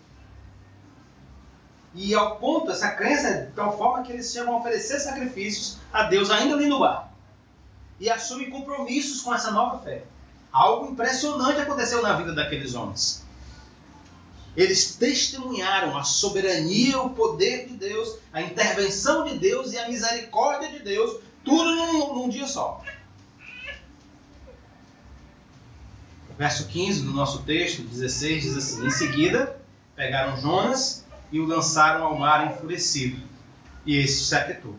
[1.95, 5.77] E ao ponto, essa crença é de tal forma que eles chegam a oferecer sacrifícios
[5.91, 7.11] a Deus ainda ali no bar.
[7.99, 10.03] E assumem compromissos com essa nova fé.
[10.51, 13.25] Algo impressionante aconteceu na vida daqueles homens.
[14.55, 20.69] Eles testemunharam a soberania, o poder de Deus, a intervenção de Deus e a misericórdia
[20.69, 22.83] de Deus, tudo num, num dia só.
[26.39, 29.57] Verso 15 do nosso texto, 16, diz assim: Em seguida,
[29.93, 33.21] pegaram Jonas e o lançaram ao mar enfurecido,
[33.85, 34.73] e este se aquietou.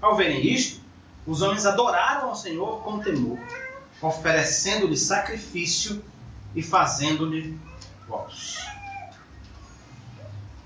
[0.00, 0.80] Ao verem isto,
[1.24, 3.38] os homens adoraram ao Senhor com temor,
[4.02, 6.04] oferecendo-lhe sacrifício
[6.52, 7.56] e fazendo-lhe
[8.08, 8.58] votos.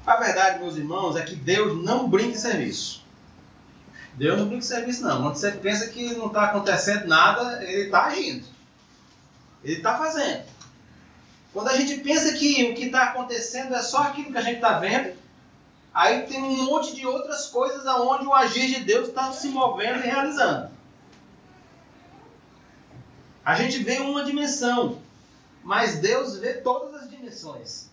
[0.07, 3.05] A verdade, meus irmãos, é que Deus não brinca em serviço.
[4.15, 5.21] Deus não brinca em serviço, não.
[5.21, 8.56] Quando você pensa que não está acontecendo nada, Ele está agindo.
[9.67, 10.45] Ele está fazendo.
[11.53, 14.57] Quando a gente pensa que o que está acontecendo é só aquilo que a gente
[14.57, 15.17] está vendo,
[15.93, 19.99] aí tem um monte de outras coisas aonde o agir de Deus está se movendo
[19.99, 20.71] e realizando.
[23.45, 25.01] A gente vê uma dimensão,
[25.65, 27.91] mas Deus vê todas as dimensões.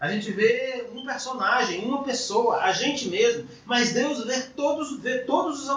[0.00, 5.18] A gente vê um personagem, uma pessoa, a gente mesmo, mas Deus vê todos, vê
[5.18, 5.68] todos os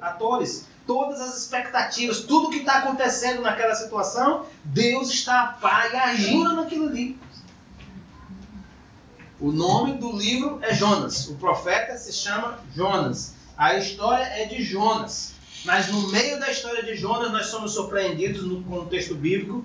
[0.00, 5.58] atores, todas as expectativas, tudo que está acontecendo naquela situação, Deus está
[5.92, 7.18] e agindo naquilo ali.
[9.38, 11.28] O nome do livro é Jonas.
[11.28, 13.34] O profeta se chama Jonas.
[13.54, 15.34] A história é de Jonas.
[15.64, 19.64] Mas no meio da história de Jonas, nós somos surpreendidos no contexto bíblico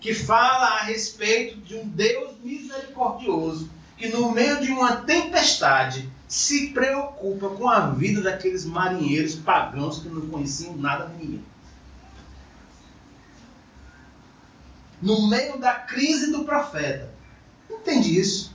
[0.00, 6.70] que fala a respeito de um Deus misericordioso que, no meio de uma tempestade, se
[6.70, 11.44] preocupa com a vida daqueles marinheiros pagãos que não conheciam nada de ninguém.
[15.00, 17.08] No meio da crise do profeta.
[17.70, 18.52] Entende isso?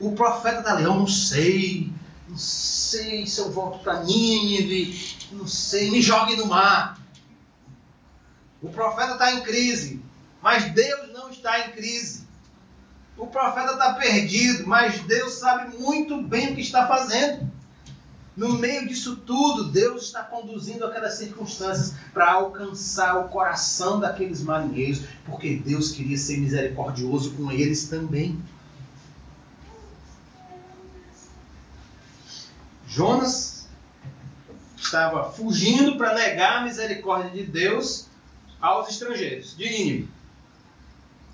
[0.00, 1.92] O profeta está ali, eu não sei,
[2.26, 6.98] não sei se eu volto para Nínive, não sei, me jogue no mar.
[8.62, 10.00] O profeta está em crise.
[10.40, 12.21] Mas Deus não está em crise.
[13.16, 17.50] O profeta está perdido, mas Deus sabe muito bem o que está fazendo.
[18.34, 25.02] No meio disso tudo, Deus está conduzindo aquelas circunstâncias para alcançar o coração daqueles marinheiros,
[25.26, 28.42] porque Deus queria ser misericordioso com eles também.
[32.86, 33.68] Jonas
[34.76, 38.06] estava fugindo para negar a misericórdia de Deus
[38.60, 40.21] aos estrangeiros de Nínive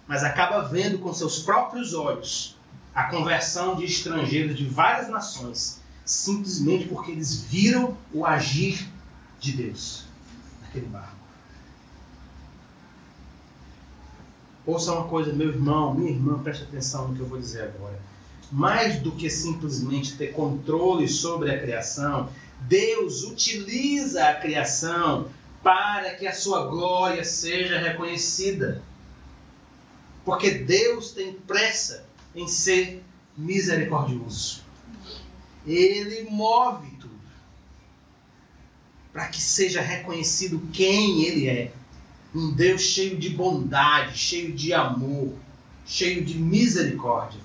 [0.09, 2.57] mas acaba vendo com seus próprios olhos
[2.95, 8.89] a conversão de estrangeiros de várias nações, simplesmente porque eles viram o agir
[9.39, 10.05] de Deus
[10.63, 11.19] naquele barco.
[14.67, 17.99] Ouça uma coisa, meu irmão, minha irmã, preste atenção no que eu vou dizer agora.
[18.51, 22.31] Mais do que simplesmente ter controle sobre a criação,
[22.63, 25.29] Deus utiliza a criação
[25.63, 28.83] para que a sua glória seja reconhecida.
[30.29, 32.05] Porque Deus tem pressa
[32.35, 33.03] em ser
[33.35, 34.61] misericordioso.
[35.67, 37.19] Ele move tudo
[39.11, 41.73] para que seja reconhecido quem Ele é.
[42.35, 45.33] Um Deus cheio de bondade, cheio de amor,
[45.87, 47.41] cheio de misericórdia.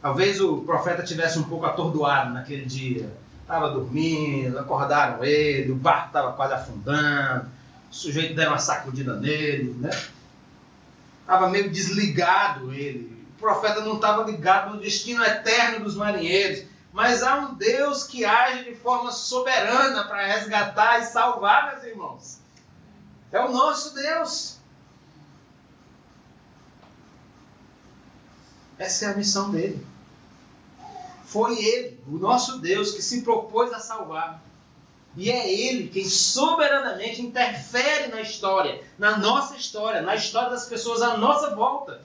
[0.00, 3.12] Talvez o profeta tivesse um pouco atordoado naquele dia.
[3.42, 7.50] Estava dormindo, acordaram ele, o barco estava quase afundando,
[7.90, 9.90] o sujeito deram uma sacudida nele, né?
[11.26, 13.26] Estava meio desligado ele.
[13.34, 16.64] O profeta não estava ligado no destino eterno dos marinheiros.
[16.92, 22.38] Mas há um Deus que age de forma soberana para resgatar e salvar, meus irmãos.
[23.32, 24.58] É o nosso Deus.
[28.78, 29.84] Essa é a missão dele.
[31.24, 34.40] Foi ele, o nosso Deus, que se propôs a salvar.
[35.16, 41.00] E é Ele quem soberanamente interfere na história, na nossa história, na história das pessoas
[41.00, 42.02] à nossa volta,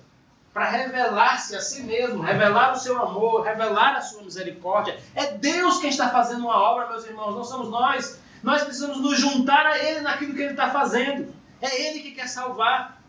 [0.54, 4.98] para revelar-se a si mesmo, revelar o seu amor, revelar a sua misericórdia.
[5.14, 8.20] É Deus quem está fazendo uma obra, meus irmãos, não somos nós.
[8.42, 11.34] Nós precisamos nos juntar a Ele naquilo que Ele está fazendo.
[11.62, 13.02] É Ele que quer salvar.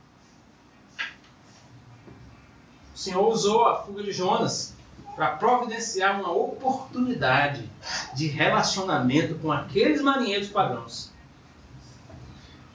[2.95, 4.72] O Senhor usou a fuga de Jonas
[5.15, 7.69] para providenciar uma oportunidade
[8.15, 11.13] de relacionamento com aqueles marinheiros pagãos.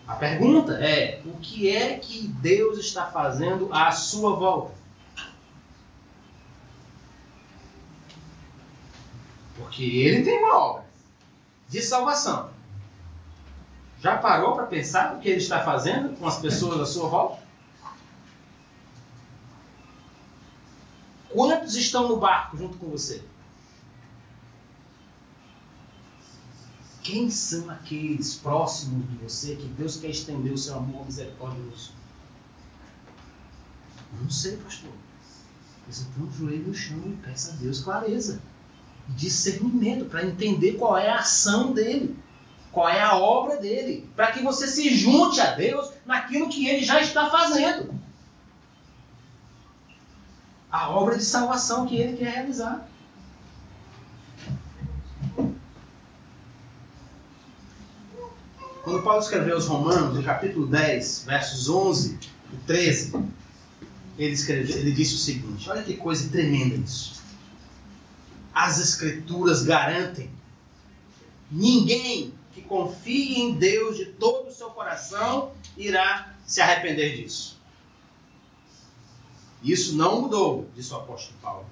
[0.07, 4.73] A pergunta é: o que é que Deus está fazendo à sua volta?
[9.57, 10.85] Porque Ele tem uma obra
[11.67, 12.49] de salvação.
[13.99, 17.46] Já parou para pensar o que Ele está fazendo com as pessoas à sua volta?
[21.37, 23.21] Quantos estão no barco junto com você?
[27.03, 31.91] Quem são aqueles próximos de você que Deus quer estender o seu amor misericordioso?
[34.19, 34.89] Não sei, pastor.
[35.87, 38.41] Você põe o joelho no chão e peça a Deus clareza,
[39.09, 42.17] discernimento, para entender qual é a ação dele,
[42.71, 46.83] qual é a obra dele, para que você se junte a Deus naquilo que ele
[46.83, 47.96] já está fazendo
[50.71, 52.87] a obra de salvação que ele quer realizar.
[58.83, 62.17] Quando Paulo escreveu aos Romanos, no capítulo 10, versos 11
[62.53, 63.11] e 13,
[64.17, 67.21] ele, escreveu, ele disse o seguinte: olha que coisa tremenda isso.
[68.53, 70.31] As Escrituras garantem:
[71.51, 77.56] ninguém que confie em Deus de todo o seu coração irá se arrepender disso.
[79.63, 81.65] Isso não mudou, disse o apóstolo Paulo.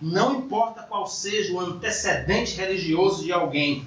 [0.00, 3.86] Não importa qual seja o antecedente religioso de alguém,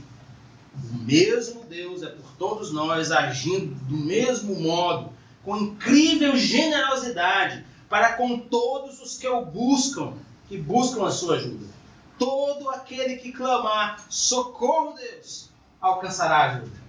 [0.74, 5.12] o mesmo Deus é por todos nós agindo do mesmo modo,
[5.44, 10.14] com incrível generosidade, para com todos os que o buscam,
[10.48, 11.66] que buscam a sua ajuda.
[12.18, 15.50] Todo aquele que clamar, socorro Deus,
[15.80, 16.86] alcançará ajuda.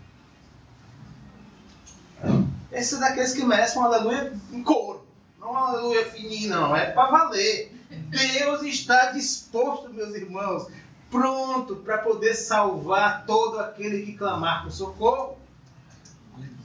[2.73, 4.96] Esse é daqueles que merecem uma aleluia em coro.
[5.39, 6.76] Não é uma aleluia fininha, não.
[6.76, 7.72] É para valer.
[7.89, 10.68] Deus está disposto, meus irmãos,
[11.11, 15.39] pronto para poder salvar todo aquele que clamar por socorro.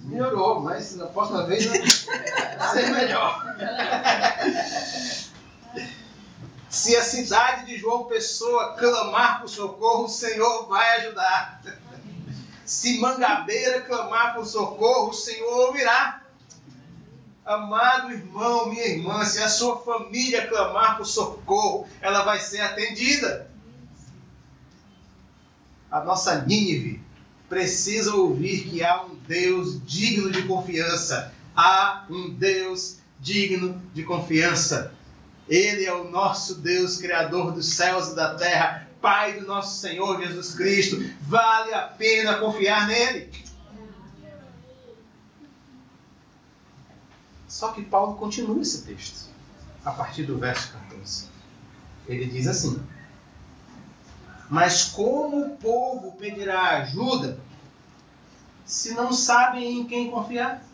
[0.01, 3.45] Melhorou, mas na próxima vez vai ser melhor.
[6.69, 11.61] Se a cidade de João Pessoa clamar por socorro, o Senhor vai ajudar.
[12.65, 16.20] Se Mangabeira clamar por socorro, o Senhor ouvirá.
[17.45, 23.49] Amado irmão, minha irmã, se a sua família clamar por socorro, ela vai ser atendida.
[25.89, 27.01] A nossa Nínive
[27.49, 31.33] precisa ouvir que há um Deus digno de confiança.
[31.55, 34.93] Há um Deus digno de confiança.
[35.49, 40.21] Ele é o nosso Deus, Criador dos céus e da terra, Pai do nosso Senhor
[40.21, 41.03] Jesus Cristo.
[41.21, 43.29] Vale a pena confiar nele.
[47.61, 49.29] Só que Paulo continua esse texto,
[49.85, 51.27] a partir do verso 14.
[52.07, 52.83] Ele diz assim:
[54.49, 57.39] Mas como o povo pedirá ajuda
[58.65, 60.65] se não sabem em quem confiar?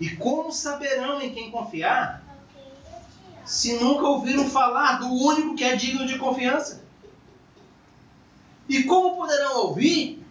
[0.00, 2.20] E como saberão em quem confiar
[3.44, 6.82] se nunca ouviram falar do único que é digno de confiança?
[8.68, 10.26] E como poderão ouvir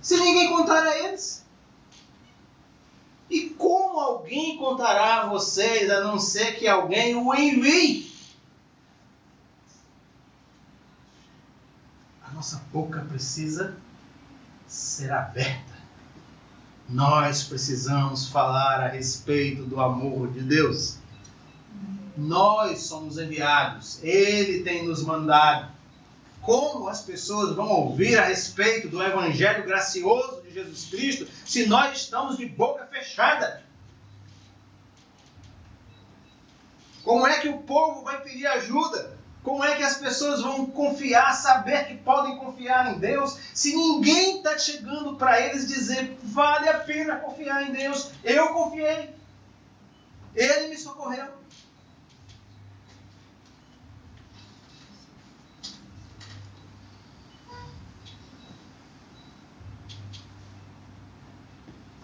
[0.00, 1.43] se ninguém contar a eles?
[3.30, 8.12] E como alguém contará a vocês, a não ser que alguém o envie?
[12.22, 13.76] A nossa boca precisa
[14.66, 15.72] ser aberta.
[16.88, 20.98] Nós precisamos falar a respeito do amor de Deus.
[22.16, 25.72] Nós somos enviados, Ele tem nos mandado.
[26.42, 32.36] Como as pessoas vão ouvir a respeito do Evangelho gracioso Jesus Cristo se nós estamos
[32.36, 33.62] de boca fechada?
[37.02, 39.18] Como é que o povo vai pedir ajuda?
[39.42, 44.38] Como é que as pessoas vão confiar, saber que podem confiar em Deus, se ninguém
[44.38, 48.10] está chegando para eles dizer vale a pena confiar em Deus?
[48.24, 49.10] Eu confiei,
[50.34, 51.26] Ele me socorreu.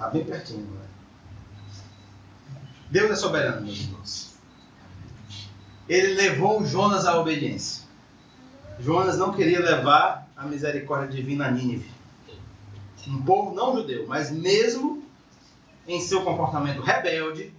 [0.00, 0.88] Está bem pertinho agora.
[2.90, 4.34] Deus é soberano, meus irmãos.
[5.86, 7.84] Ele levou Jonas à obediência.
[8.78, 11.90] Jonas não queria levar a misericórdia divina a Nínive.
[13.06, 15.04] Um povo não judeu, mas mesmo
[15.86, 17.52] em seu comportamento rebelde,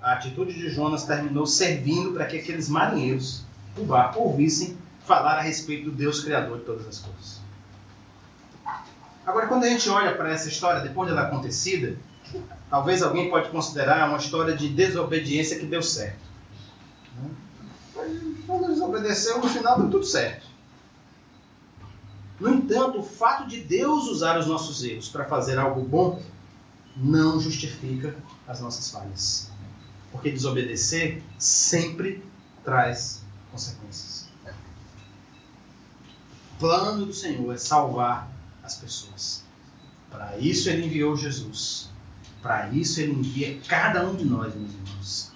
[0.00, 3.42] a atitude de Jonas terminou servindo para que aqueles marinheiros
[3.74, 7.49] do barco ouvissem falar a respeito do Deus Criador de todas as coisas.
[9.30, 11.96] Agora, quando a gente olha para essa história, depois dela acontecida,
[12.68, 16.18] talvez alguém pode considerar uma história de desobediência que deu certo.
[18.44, 20.48] Quando desobedeceu, no final deu tudo certo.
[22.40, 26.20] No entanto, o fato de Deus usar os nossos erros para fazer algo bom
[26.96, 28.16] não justifica
[28.48, 29.48] as nossas falhas.
[30.10, 32.24] Porque desobedecer sempre
[32.64, 33.22] traz
[33.52, 34.28] consequências.
[36.56, 38.39] O plano do Senhor é salvar
[38.70, 39.44] as pessoas.
[40.10, 41.90] Para isso ele enviou Jesus.
[42.40, 45.32] Para isso ele envia cada um de nós, meus irmãos.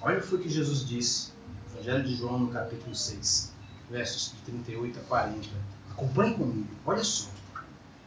[0.00, 1.30] Olha o que foi que Jesus disse.
[1.72, 3.52] Evangelho de João, no capítulo 6,
[3.90, 5.48] versos de 38 a 40.
[5.90, 6.68] Acompanhe comigo.
[6.84, 7.28] Olha só.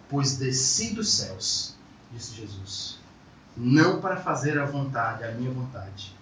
[0.10, 1.76] Pois desci dos céus,
[2.12, 2.98] disse Jesus,
[3.56, 6.16] não para fazer a vontade, a minha vontade,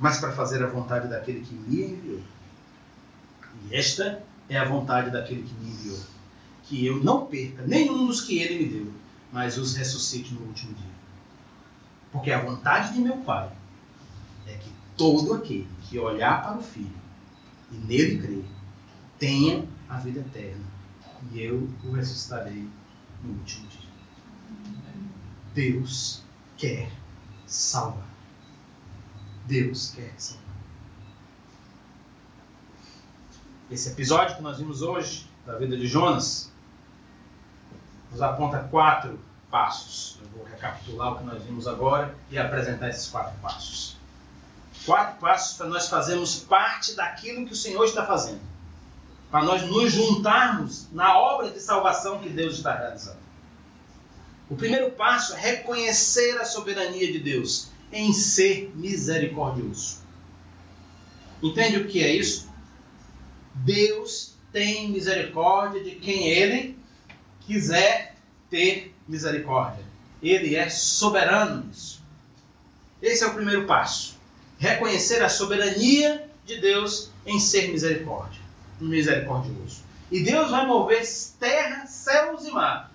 [0.00, 2.22] mas para fazer a vontade daquele que me enviou.
[3.64, 6.15] E esta é a vontade daquele que me enviou
[6.66, 8.92] que eu não perca nenhum dos que ele me deu,
[9.32, 10.96] mas os ressuscite no último dia.
[12.12, 13.50] Porque a vontade de meu Pai
[14.46, 16.90] é que todo aquele que olhar para o Filho
[17.70, 18.44] e nele crer
[19.18, 20.64] tenha a vida eterna,
[21.32, 22.68] e eu o ressuscitarei
[23.22, 23.90] no último dia.
[25.54, 26.22] Deus
[26.56, 26.90] quer
[27.46, 28.08] salvar.
[29.46, 30.44] Deus quer salvar.
[33.70, 36.52] Esse episódio que nós vimos hoje, da vida de Jonas,
[38.10, 39.18] nos aponta quatro
[39.50, 40.18] passos.
[40.20, 43.96] Eu vou recapitular o que nós vimos agora e apresentar esses quatro passos.
[44.84, 48.40] Quatro passos para nós fazermos parte daquilo que o Senhor está fazendo.
[49.30, 53.18] Para nós nos juntarmos na obra de salvação que Deus está realizando.
[54.48, 59.98] O primeiro passo é reconhecer a soberania de Deus em ser misericordioso.
[61.42, 62.48] Entende o que é isso?
[63.54, 66.75] Deus tem misericórdia de quem ele
[67.46, 68.14] quiser
[68.50, 69.84] ter misericórdia.
[70.22, 72.02] Ele é soberano nisso.
[73.00, 74.16] Esse é o primeiro passo.
[74.58, 78.40] Reconhecer a soberania de Deus em ser misericórdia,
[78.80, 79.82] misericordioso.
[80.10, 81.04] E Deus vai mover
[81.38, 82.90] terra, céus e mar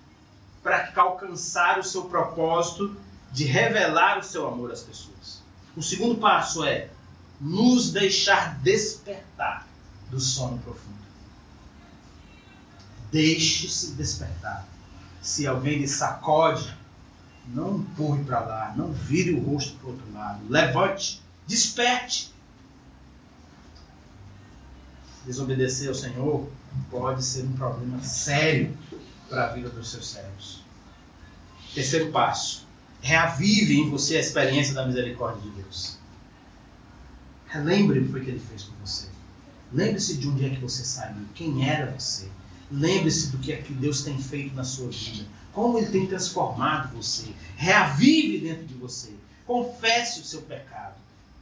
[0.63, 2.95] para alcançar o seu propósito
[3.31, 5.41] de revelar o seu amor às pessoas.
[5.75, 6.89] O segundo passo é
[7.39, 9.67] nos deixar despertar
[10.09, 11.01] do sono profundo.
[13.11, 14.67] Deixe-se despertar.
[15.21, 16.73] Se alguém lhe sacode,
[17.47, 20.39] não empurre para lá, não vire o rosto para o outro lado.
[20.49, 22.31] Levante, desperte.
[25.25, 26.49] Desobedecer ao Senhor
[26.89, 28.75] pode ser um problema sério
[29.29, 30.63] para a vida dos seus servos.
[31.73, 32.67] Terceiro passo:
[33.01, 35.97] reavive em você a experiência da misericórdia de Deus.
[37.47, 39.07] Relembre o que ele fez por você.
[39.73, 42.29] Lembre-se de onde é que você saiu, quem era você.
[42.71, 46.95] Lembre-se do que é que Deus tem feito na sua vida, como Ele tem transformado
[46.95, 47.33] você.
[47.57, 49.13] Reavive dentro de você.
[49.45, 50.95] Confesse o seu pecado.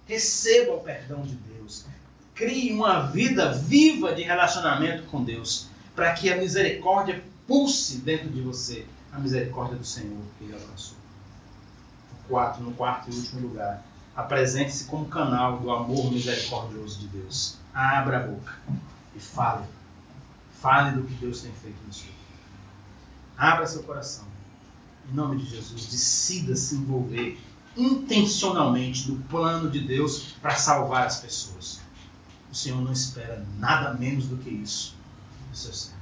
[0.08, 1.86] Receba o perdão de Deus.
[2.34, 8.42] Crie uma vida viva de relacionamento com Deus, para que a misericórdia pulse dentro de
[8.42, 10.98] você a misericórdia do Senhor que Ele alcançou.
[12.28, 13.84] Quarto, no quarto e último lugar,
[14.16, 17.58] apresente-se como canal do amor misericordioso de Deus.
[17.74, 18.54] Abra a boca
[19.16, 19.66] e fale
[20.62, 22.18] Fale do que Deus tem feito no seu vida.
[23.38, 24.26] Abra seu coração.
[25.10, 27.40] Em nome de Jesus, decida se envolver
[27.78, 31.80] intencionalmente no plano de Deus para salvar as pessoas.
[32.52, 34.96] O Senhor não espera nada menos do que isso
[35.50, 35.99] do seu servo.